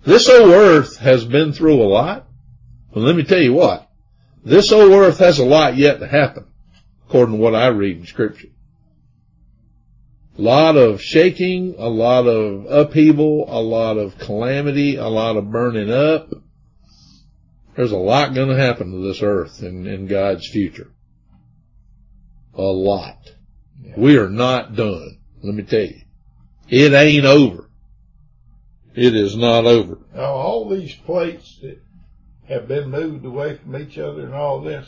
[0.04, 2.26] This old earth has been through a lot.
[2.94, 3.90] Well, let me tell you what.
[4.44, 6.46] This old earth has a lot yet to happen,
[7.06, 8.48] according to what I read in scripture.
[10.38, 15.50] A lot of shaking, a lot of upheaval, a lot of calamity, a lot of
[15.50, 16.30] burning up.
[17.78, 20.90] There's a lot going to happen to this earth in, in God's future.
[22.54, 23.20] A lot.
[23.80, 23.92] Yeah.
[23.96, 25.20] We are not done.
[25.44, 26.00] Let me tell you.
[26.68, 27.70] It ain't over.
[28.96, 30.00] It is not over.
[30.12, 31.80] Now all these plates that
[32.48, 34.84] have been moved away from each other and all this,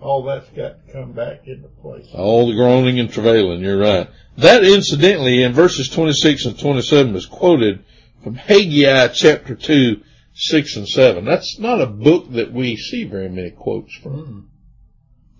[0.00, 2.06] all that's got to come back into place.
[2.14, 4.08] All the groaning and travailing, you're right.
[4.38, 7.84] That incidentally in verses 26 and 27 is quoted
[8.24, 10.00] from Haggai chapter 2,
[10.36, 11.24] 6 and 7.
[11.24, 14.12] That's not a book that we see very many quotes from.
[14.12, 14.44] Mm.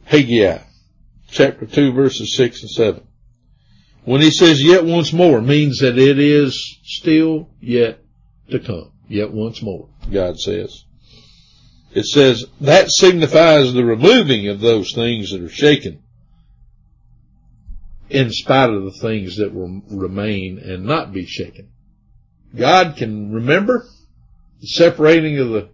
[0.05, 0.63] Haggai
[1.31, 3.07] chapter 2 verses 6 and 7.
[4.05, 7.99] When he says yet once more means that it is still yet
[8.51, 8.93] to come.
[9.09, 10.85] Yet once more, God says.
[11.93, 16.03] It says that signifies the removing of those things that are shaken
[18.09, 21.71] in spite of the things that will remain and not be shaken.
[22.55, 23.85] God can remember
[24.61, 25.69] the separating of the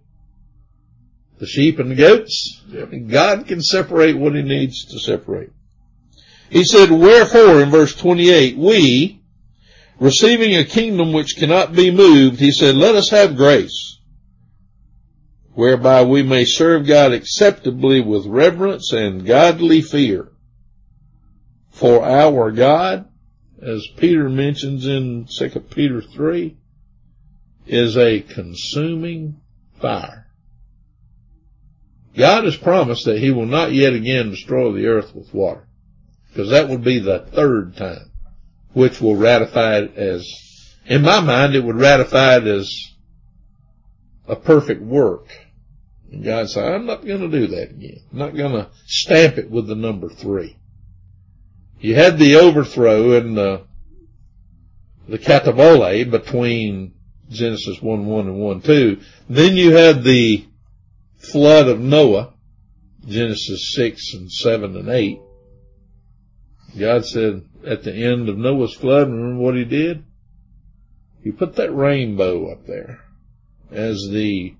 [1.42, 2.62] the sheep and the goats.
[3.08, 5.50] God can separate what he needs to separate.
[6.50, 9.20] He said, wherefore in verse 28, we,
[9.98, 13.98] receiving a kingdom which cannot be moved, he said, let us have grace,
[15.54, 20.28] whereby we may serve God acceptably with reverence and godly fear.
[21.70, 23.08] For our God,
[23.60, 26.56] as Peter mentions in 2 Peter 3,
[27.66, 29.40] is a consuming
[29.80, 30.26] fire.
[32.16, 35.66] God has promised that he will not yet again destroy the earth with water
[36.28, 38.10] because that would be the third time,
[38.72, 40.26] which will ratify it as,
[40.86, 42.92] in my mind, it would ratify it as
[44.26, 45.26] a perfect work.
[46.10, 48.00] And God said, I'm not going to do that again.
[48.12, 50.56] I'm not going to stamp it with the number three.
[51.80, 53.66] You had the overthrow and the,
[55.08, 56.94] the katabole between
[57.30, 59.00] Genesis 1 1 and 1 2.
[59.28, 60.46] Then you had the
[61.18, 62.34] flood of Noah,
[63.06, 65.20] Genesis 6 and 7 and 8.
[66.78, 70.04] God said at the end of Noah's flood, remember what he did?
[71.22, 73.00] He put that rainbow up there
[73.70, 74.54] as the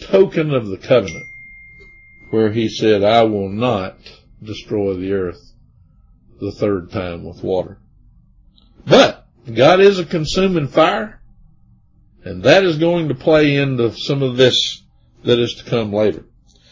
[0.00, 1.24] token of the covenant
[2.30, 3.96] where he said, I will not
[4.42, 5.52] destroy the earth
[6.40, 7.78] the third time with water.
[8.86, 11.22] But God is a consuming fire
[12.24, 14.82] and that is going to play into some of this
[15.24, 16.24] that is to come later.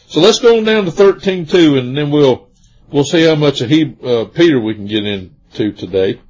[0.08, 2.52] So let's go on down to 13.2 and then we'll
[2.92, 6.20] We'll see how much of he, uh, Peter we can get into today.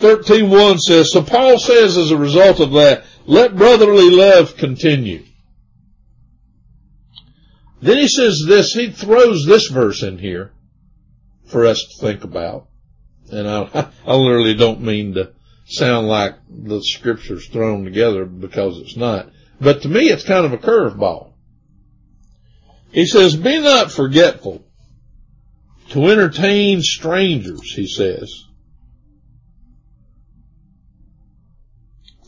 [0.00, 5.24] 13.1 says, so Paul says as a result of that, let brotherly love continue.
[7.80, 10.52] Then he says this, he throws this verse in here
[11.46, 12.66] for us to think about.
[13.30, 15.32] And I, I literally don't mean to
[15.66, 19.30] sound like the scripture's thrown together because it's not.
[19.60, 21.32] But to me, it's kind of a curveball.
[22.92, 24.64] He says, be not forgetful
[25.90, 28.44] to entertain strangers, he says.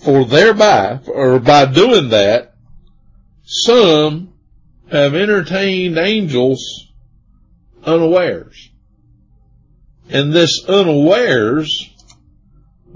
[0.03, 2.55] For thereby, or by doing that,
[3.45, 4.34] some
[4.91, 6.87] have entertained angels
[7.84, 8.70] unawares.
[10.09, 11.91] And this unawares,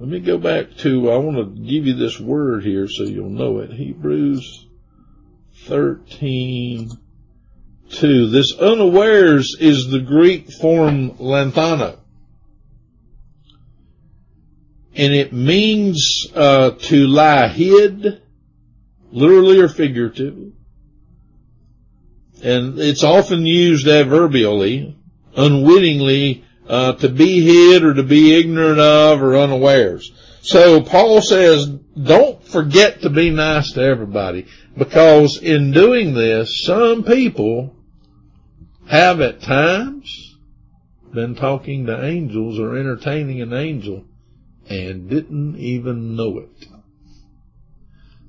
[0.00, 3.28] let me go back to, I want to give you this word here so you'll
[3.28, 3.70] know it.
[3.70, 4.66] Hebrews
[5.66, 6.90] 13,
[7.90, 8.30] 2.
[8.30, 11.98] This unawares is the Greek form lanthano.
[14.94, 18.22] And it means uh, to lie hid,
[19.12, 20.52] literally or figuratively.
[22.42, 24.96] And it's often used adverbially,
[25.36, 30.12] unwittingly, uh, to be hid or to be ignorant of or unawares.
[30.40, 34.46] So Paul says, don't forget to be nice to everybody
[34.78, 37.74] because in doing this, some people
[38.86, 40.36] have at times
[41.12, 44.04] been talking to angels or entertaining an angel
[44.68, 46.66] and didn't even know it.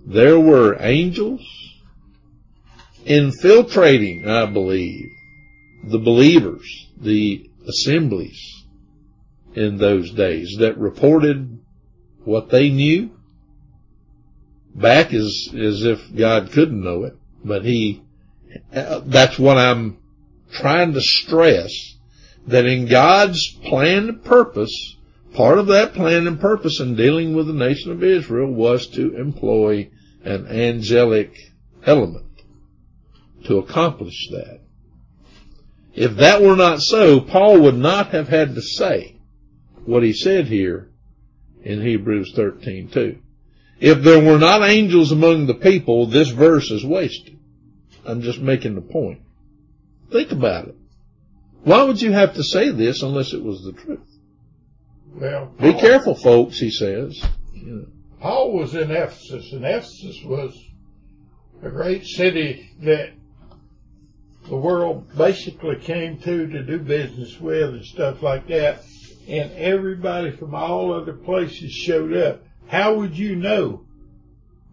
[0.04, 1.48] There were angels
[3.06, 5.06] infiltrating, I believe,
[5.84, 8.64] the believers, the assemblies
[9.56, 11.60] in those days that reported
[12.24, 13.12] what they knew
[14.74, 18.04] back as, as if God couldn't know it, but he,
[18.74, 19.98] uh, that's what I'm
[20.54, 21.96] trying to stress
[22.48, 24.98] that in God's plan and purpose,
[25.34, 29.16] part of that plan and purpose in dealing with the nation of Israel was to
[29.16, 29.90] employ
[30.24, 31.34] an angelic
[31.86, 32.26] element
[33.46, 34.62] to accomplish that.
[35.94, 39.18] If that were not so, Paul would not have had to say
[39.86, 40.90] what he said here
[41.64, 43.18] in Hebrews 13:2.
[43.80, 47.38] If there were not angels among the people, this verse is wasted.
[48.06, 49.22] I'm just making the point.
[50.12, 50.76] Think about it.
[51.64, 54.00] Why would you have to say this unless it was the truth?
[55.14, 57.24] Well, Be careful, folks, he says.
[57.54, 57.86] You know,
[58.20, 60.58] Paul was in Ephesus, and Ephesus was
[61.62, 63.12] a great city that
[64.50, 68.84] the world basically came to to do business with and stuff like that.
[69.28, 72.44] And everybody from all other places showed up.
[72.68, 73.86] How would you know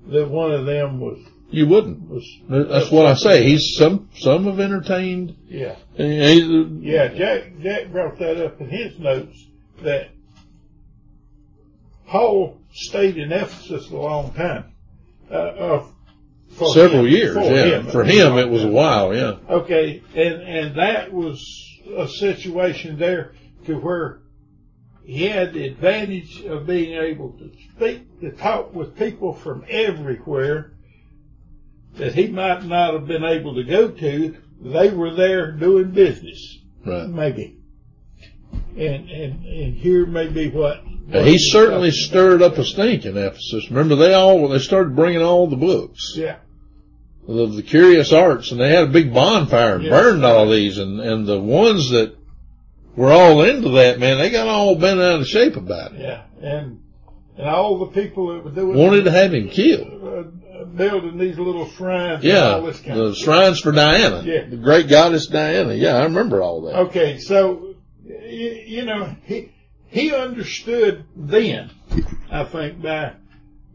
[0.08, 1.18] that one of them was
[1.50, 2.08] You wouldn't.
[2.08, 2.24] was?
[2.48, 3.44] That's what I say.
[3.44, 5.36] He's some, some have entertained.
[5.48, 7.08] Yeah, yeah.
[7.08, 9.46] Jack Jack brought that up in his notes
[9.82, 10.10] that
[12.06, 14.72] Paul stayed in Ephesus a long time.
[15.30, 15.86] Uh, uh,
[16.58, 17.64] for several him, years, for yeah.
[17.80, 19.36] him, For him, it was a while, yeah.
[19.48, 21.40] Okay, and and that was
[21.96, 23.32] a situation there
[23.66, 24.20] to where
[25.04, 30.72] he had the advantage of being able to speak, to talk with people from everywhere
[31.96, 34.36] that he might not have been able to go to.
[34.60, 37.08] They were there doing business, Right.
[37.08, 37.56] maybe.
[38.76, 40.82] And and and here may be what.
[41.10, 43.70] He certainly stirred up a stink in Ephesus.
[43.70, 46.36] Remember, they all, when they started bringing all the books Yeah,
[47.28, 49.90] of the curious arts and they had a big bonfire and Yes.
[49.90, 52.14] burned all these and, and the ones that
[52.96, 56.00] were all into that, man, they got all bent out of shape about it.
[56.00, 56.80] yeah, and
[57.36, 59.86] and all the people that were doing Wanted to have him killed.
[60.02, 62.24] uh, building these little shrines.
[62.24, 62.54] Yeah.
[62.54, 64.22] all this kind The shrines for Diana.
[64.24, 64.46] Yeah.
[64.48, 65.74] The great goddess Diana.
[65.74, 66.76] Yeah, I remember all that.
[66.88, 67.74] Okay, so
[68.04, 69.52] you, you know he
[69.86, 71.70] he understood then,
[72.30, 73.12] I think by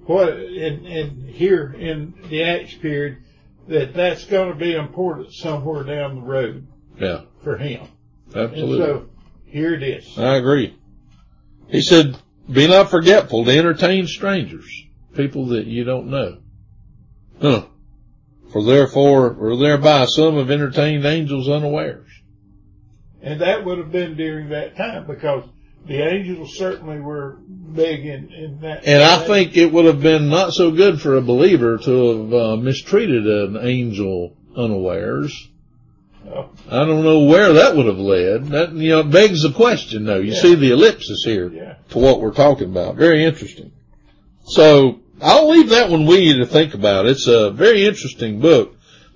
[0.05, 3.19] what and and here in the Acts period
[3.67, 6.67] that that's going to be important somewhere down the road
[6.99, 7.87] Yeah, for him.
[8.35, 8.81] absolutely.
[8.81, 9.09] And so
[9.45, 10.17] here it is.
[10.17, 10.77] I agree.
[11.69, 12.17] He said,
[12.51, 14.69] be not forgetful to entertain strangers,
[15.15, 16.37] people that you don't know.
[17.41, 17.65] Huh.
[18.51, 22.09] For therefore, or thereby some have entertained angels unawares.
[23.21, 25.45] And that would have been during that time because
[25.85, 27.39] the angels certainly were
[27.73, 28.85] big in, in that.
[28.85, 32.33] And I think it would have been not so good for a believer to have
[32.33, 35.49] uh, mistreated an angel unawares.
[36.25, 38.45] Oh, I don't know where that would have led.
[38.47, 40.19] That, you know, begs the question though.
[40.19, 40.41] You Yeah.
[40.41, 41.51] see the ellipsis here.
[41.51, 41.75] yeah.
[41.89, 42.95] to what we're talking about.
[42.95, 43.71] Very interesting.
[44.45, 47.05] So I'll leave that one with you to think about.
[47.07, 48.75] It's a very interesting book.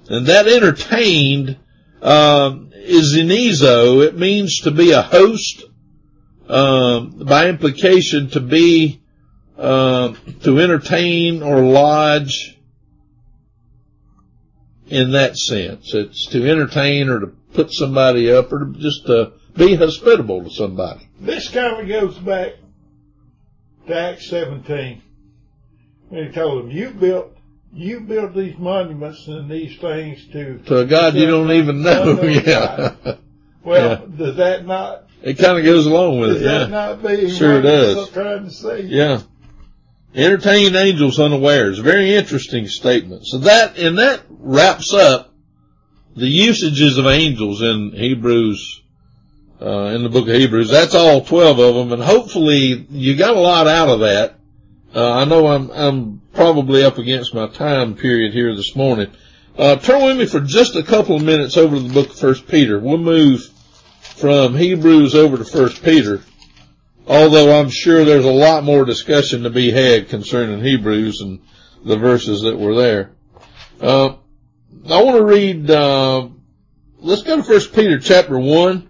[0.10, 1.58] And that entertained
[2.02, 4.06] um, is inizo.
[4.06, 5.64] It means to be a host.
[6.50, 9.02] Um, by implication, to be
[9.58, 12.54] um, to entertain or lodge.
[14.88, 19.34] In that sense, it's to entertain or to put somebody up or to just to
[19.58, 21.10] be hospitable to somebody.
[21.20, 22.54] This kind of goes back
[23.88, 25.02] to Acts 17.
[26.10, 27.36] When he told them, you built,
[27.74, 32.22] you built these monuments and these things to, To a God you don't even know.
[32.24, 32.96] Yeah.
[33.64, 36.46] well, does that not, It kind of goes along with does it.
[36.46, 36.68] Yeah.
[36.68, 38.10] not be Sure does.
[38.12, 38.82] Trying to say?
[38.82, 39.22] Yeah.
[40.16, 41.80] Entertain angels unawares.
[41.80, 43.26] Very interesting statement.
[43.26, 45.34] So that, and that wraps up
[46.16, 48.82] the usages of angels in Hebrews,
[49.62, 50.70] uh, in the book of Hebrews.
[50.70, 51.94] That's all 12 of them.
[51.94, 54.36] And hopefully you got a lot out of that.
[54.96, 59.12] Uh, I know I'm, I'm probably up against my time period here this morning.
[59.58, 62.20] Uh, turn with me for just a couple of minutes over to the book of
[62.20, 62.80] First Peter.
[62.80, 63.50] We'll move
[64.18, 66.22] from Hebrews over to First Peter.
[67.06, 71.40] Although I'm sure there's a lot more discussion to be had concerning Hebrews and
[71.86, 73.12] the verses that were there.
[73.80, 74.16] Uh,
[74.90, 76.28] I want to read, uh,
[76.98, 78.90] let's go to First Peter chapter 1.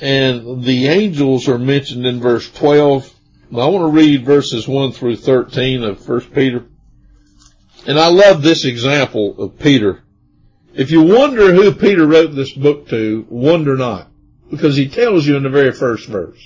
[0.00, 3.10] And the angels are mentioned in verse 12.
[3.52, 6.66] I want to read verses 1 through 13 of First Peter.
[7.86, 10.02] And I love this example of Peter.
[10.74, 14.08] If you wonder who Peter wrote this book to, wonder not.
[14.50, 16.38] Because he tells you in the very first verse.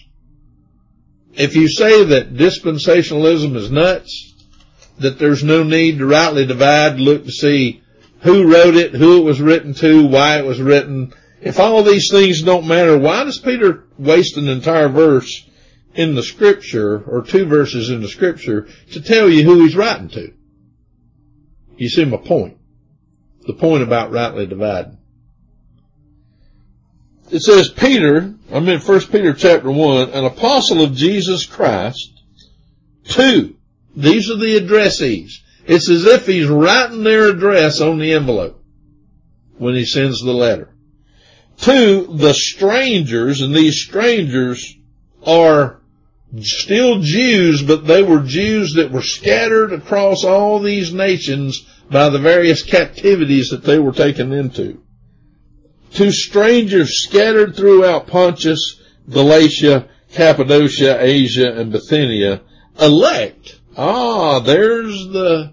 [1.34, 4.34] If you say that dispensationalism is nuts,
[4.98, 7.82] that there's no need to rightly divide, look to see
[8.20, 12.10] who wrote it, who it was written to, why it was written, if all these
[12.10, 15.48] things don't matter, why does Peter waste an entire verse
[15.94, 20.08] in the scripture or two verses in the scripture to tell you who he's writing
[20.08, 20.32] to?
[21.76, 22.55] You see my point.
[23.46, 24.98] The point about rightly dividing.
[27.30, 32.22] It says Peter, I'm in 1 Peter chapter 1, an apostle of Jesus Christ,
[33.04, 33.56] two.
[33.96, 35.38] These are the addressees.
[35.66, 38.62] It's as if he's writing their address on the envelope
[39.58, 40.72] when he sends the letter.
[41.56, 44.76] Two, the strangers, and these strangers
[45.24, 45.80] are
[46.40, 52.18] still Jews, but they were Jews that were scattered across all these nations by the
[52.18, 54.82] various captivities that they were taken into.
[55.94, 62.42] To strangers scattered throughout Pontus, Galatia, Cappadocia, Asia, and Bithynia,
[62.80, 63.60] elect.
[63.76, 65.52] Ah, there's the,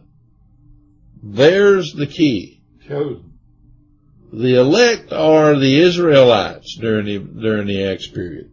[1.22, 2.62] there's the key.
[2.88, 3.34] Chosen.
[4.32, 8.53] The elect are the Israelites during the, during the Acts period.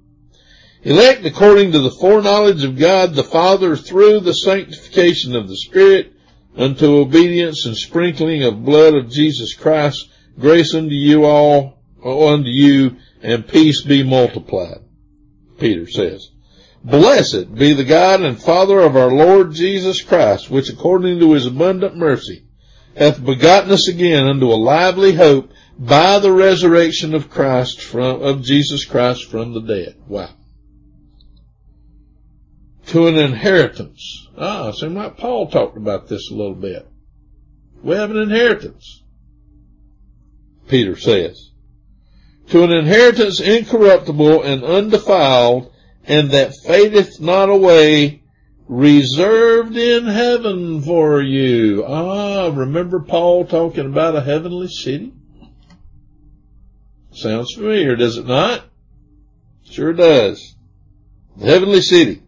[0.82, 6.14] Elect according to the foreknowledge of God the Father through the sanctification of the Spirit
[6.56, 10.08] unto obedience and sprinkling of blood of Jesus Christ,
[10.38, 14.78] grace unto you all, uh, unto you, and peace be multiplied.
[15.58, 16.30] Peter says,
[16.82, 21.44] Blessed be the God and Father of our Lord Jesus Christ, which according to his
[21.44, 22.44] abundant mercy
[22.96, 28.42] hath begotten us again unto a lively hope by the resurrection of Christ from, of
[28.42, 29.96] Jesus Christ from the dead.
[30.08, 30.30] Wow.
[32.90, 34.26] To an inheritance.
[34.36, 36.88] Ah, seems like Paul talked about this a little bit.
[37.84, 39.04] We have an inheritance.
[40.66, 41.50] Peter says.
[42.48, 45.72] To an inheritance incorruptible and undefiled
[46.04, 48.24] and that fadeth not away
[48.66, 51.84] reserved in heaven for you.
[51.86, 55.12] Ah, remember Paul talking about a heavenly city?
[57.12, 58.64] Sounds familiar, does it not?
[59.62, 60.56] Sure does.
[61.36, 62.22] The heavenly city.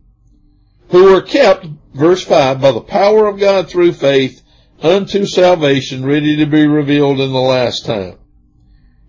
[0.92, 4.42] Who were kept, verse 5, by the power of God through faith
[4.82, 8.18] unto salvation ready to be revealed in the last time.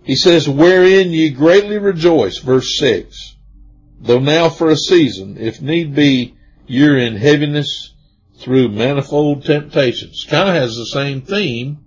[0.01, 3.35] He says, wherein ye greatly rejoice, verse 6.
[3.99, 6.35] Though now for a season, if need be,
[6.67, 7.93] you're in heaviness
[8.37, 10.25] through manifold temptations.
[10.29, 11.85] Kind of has the same theme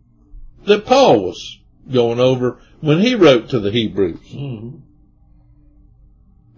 [0.66, 1.58] that Paul was
[1.90, 4.20] going over when he wrote to the Hebrews.
[4.30, 4.78] Mm-hmm.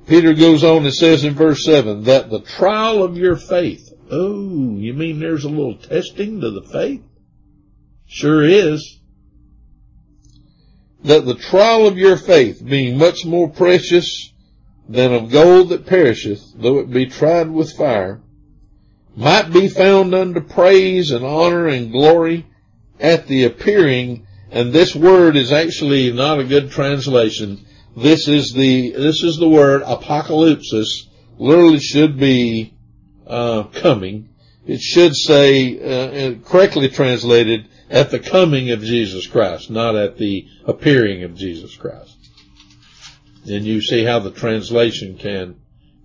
[0.08, 3.92] Peter goes on and says in verse 7 that the trial of your faith.
[4.10, 7.02] Oh, you mean there's a little testing to the faith?
[8.06, 8.98] Sure is.
[11.04, 14.32] That the trial of your faith being much more precious
[14.88, 18.22] than of gold that perisheth, though it be tried with fire,
[19.14, 22.46] might be found unto praise and honor and glory
[22.98, 27.66] at the appearing, and this word is actually not a good translation.
[28.02, 30.72] This is the, this is the word apocalypse.
[31.38, 32.74] literally should be,
[33.26, 34.28] uh, coming.
[34.66, 40.46] It should say, uh, correctly translated, at the coming of Jesus Christ, not at the
[40.64, 42.16] appearing of Jesus Christ.
[43.46, 45.56] And you see how the translation can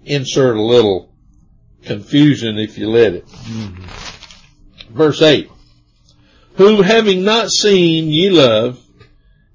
[0.05, 1.13] insert a little
[1.83, 3.27] confusion if you let it.
[3.27, 4.93] Mm-hmm.
[4.95, 5.49] Verse 8.
[6.55, 8.79] Whom having not seen ye love,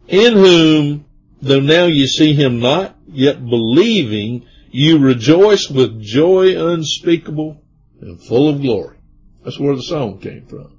[0.07, 1.05] in whom,
[1.41, 7.63] though now you see him not, yet believing, you rejoice with joy unspeakable
[8.01, 8.99] and full of glory.
[9.45, 10.79] That's where the song came from.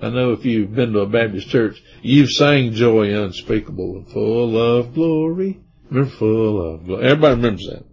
[0.00, 4.78] I know if you've been to a Baptist church, you've sang joy unspeakable and full
[4.78, 5.60] of glory.
[5.88, 7.04] Remember full of glory.
[7.04, 7.84] Everybody remembers that.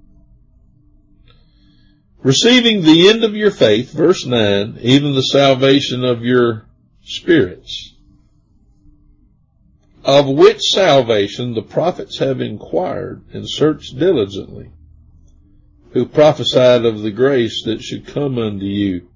[2.24, 6.66] Receiving the end of your faith, verse 9, even the salvation of your
[7.04, 7.93] spirits,
[10.04, 14.70] of which salvation the prophets have inquired and searched diligently,
[15.92, 19.08] who prophesied of the grace that should come unto you.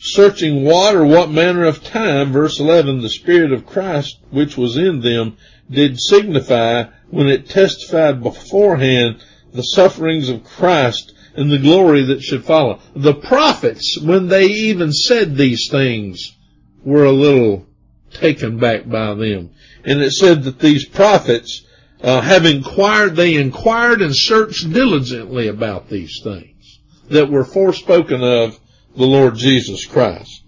[0.00, 4.76] Searching what or what manner of time, verse 11, the Spirit of Christ which was
[4.76, 5.36] in them
[5.68, 9.16] did signify when it testified beforehand
[9.52, 12.80] the sufferings of Christ and the glory that should follow.
[12.94, 16.36] The prophets, when they even said these things,
[16.84, 17.67] were a little
[18.12, 19.50] taken back by them.
[19.84, 21.64] And it said that these prophets
[22.02, 26.80] uh, have inquired, they inquired and searched diligently about these things
[27.10, 28.58] that were forespoken of
[28.96, 30.42] the Lord Jesus Christ.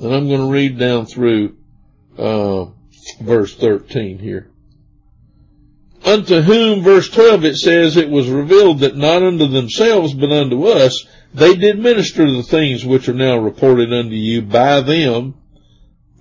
[0.00, 1.56] And I'm going to read down through
[2.16, 2.66] uh,
[3.20, 4.50] verse 13 here.
[6.04, 10.66] Unto whom, verse 12, it says, it was revealed that not unto themselves, but unto
[10.66, 15.34] us, they did minister the things which are now reported unto you by them,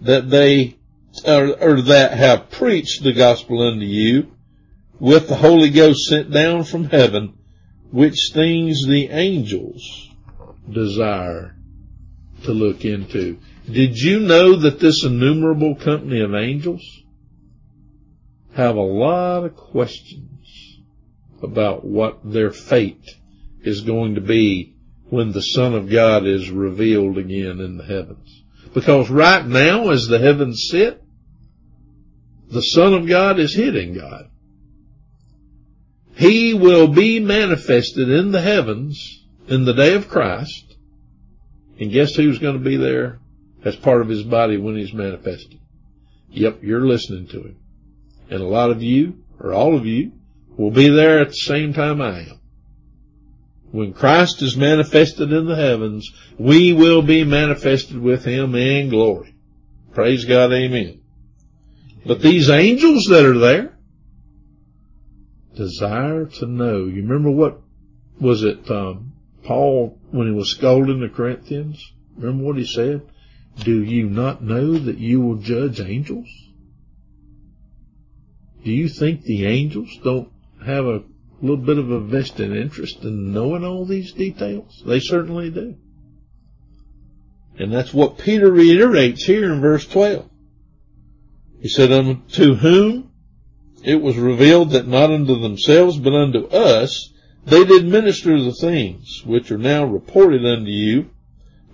[0.01, 0.77] that they,
[1.25, 4.31] or, or that have preached the gospel unto you,
[4.99, 7.37] with the Holy Ghost sent down from heaven,
[7.91, 10.09] which things the angels
[10.69, 11.55] desire
[12.43, 13.37] to look into.
[13.69, 16.81] Did you know that this innumerable company of angels
[18.55, 20.79] have a lot of questions
[21.41, 23.15] about what their fate
[23.61, 24.73] is going to be
[25.09, 28.43] when the Son of God is revealed again in the heavens?
[28.73, 31.01] Because right now, as the heavens sit,
[32.49, 34.29] the Son of God is hidden God.
[36.15, 40.75] He will be manifested in the heavens in the day of Christ.
[41.79, 43.19] And guess who's going to be there
[43.63, 45.59] as part of his body when he's manifested?
[46.29, 47.59] Yep, you're listening to him.
[48.29, 50.13] And a lot of you, or all of you,
[50.57, 52.41] will be there at the same time I am.
[53.71, 59.35] When Christ is manifested in the heavens, we will be manifested with him in glory.
[59.93, 61.01] Praise God, amen.
[62.05, 63.77] But these angels that are there
[65.55, 66.85] desire to know.
[66.85, 67.59] You remember what
[68.19, 69.13] was it, um,
[69.43, 71.91] Paul, when he was scolding the Corinthians?
[72.15, 73.01] Remember what he said?
[73.59, 76.27] Do you not know that you will judge angels?
[78.63, 80.31] Do you think the angels don't
[80.65, 80.85] have
[81.41, 84.81] a little bit of a vested interest in knowing all these details?
[84.85, 85.75] They certainly do.
[87.59, 90.29] And that's what Peter reiterates here in verse 12.
[91.61, 93.11] He said, Unto whom
[93.83, 97.11] it was revealed that not unto themselves, but unto us,
[97.45, 101.09] they did minister the things which are now reported unto you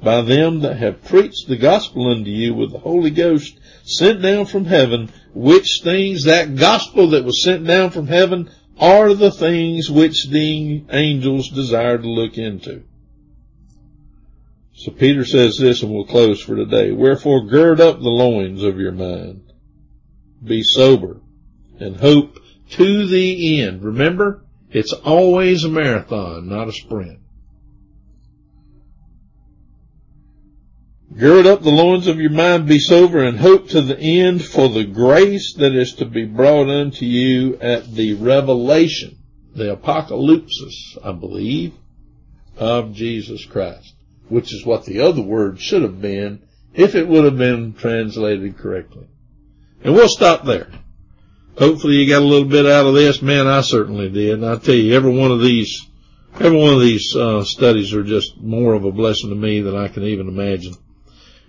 [0.02, 4.46] by them that have preached the gospel unto you with the Holy Ghost sent down
[4.46, 8.50] from heaven, which things, that gospel that was sent down from heaven,
[8.80, 12.84] are the things which the angels desire to look into.
[14.76, 16.92] So Peter says this and we'll close for today.
[16.92, 19.52] Wherefore gird up the loins of your mind.
[20.44, 21.22] Be sober
[21.80, 22.40] and hope
[22.72, 23.84] to the end.
[23.84, 27.20] Remember, it's always a marathon, not a sprint.
[31.18, 34.68] Gird up the loins of your mind, be sober, and hope to the end for
[34.68, 39.20] the grace that is to be brought unto you at the revelation,
[39.56, 41.74] the apocalypsis, I believe,
[42.58, 43.94] of Jesus Christ,
[44.28, 46.42] which is what the other word should have been
[46.74, 49.06] if it would have been translated correctly.
[49.84, 50.72] And we'll stop there.
[51.60, 53.22] Hopefully you got a little bit out of this.
[53.22, 54.42] Man, I certainly did.
[54.42, 55.86] And I tell you, every one of these,
[56.40, 59.76] every one of these uh, studies are just more of a blessing to me than
[59.76, 60.74] I can even imagine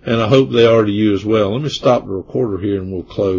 [0.05, 1.53] and I hope they are to you as well.
[1.53, 3.33] Let me stop the recorder here and we'll close.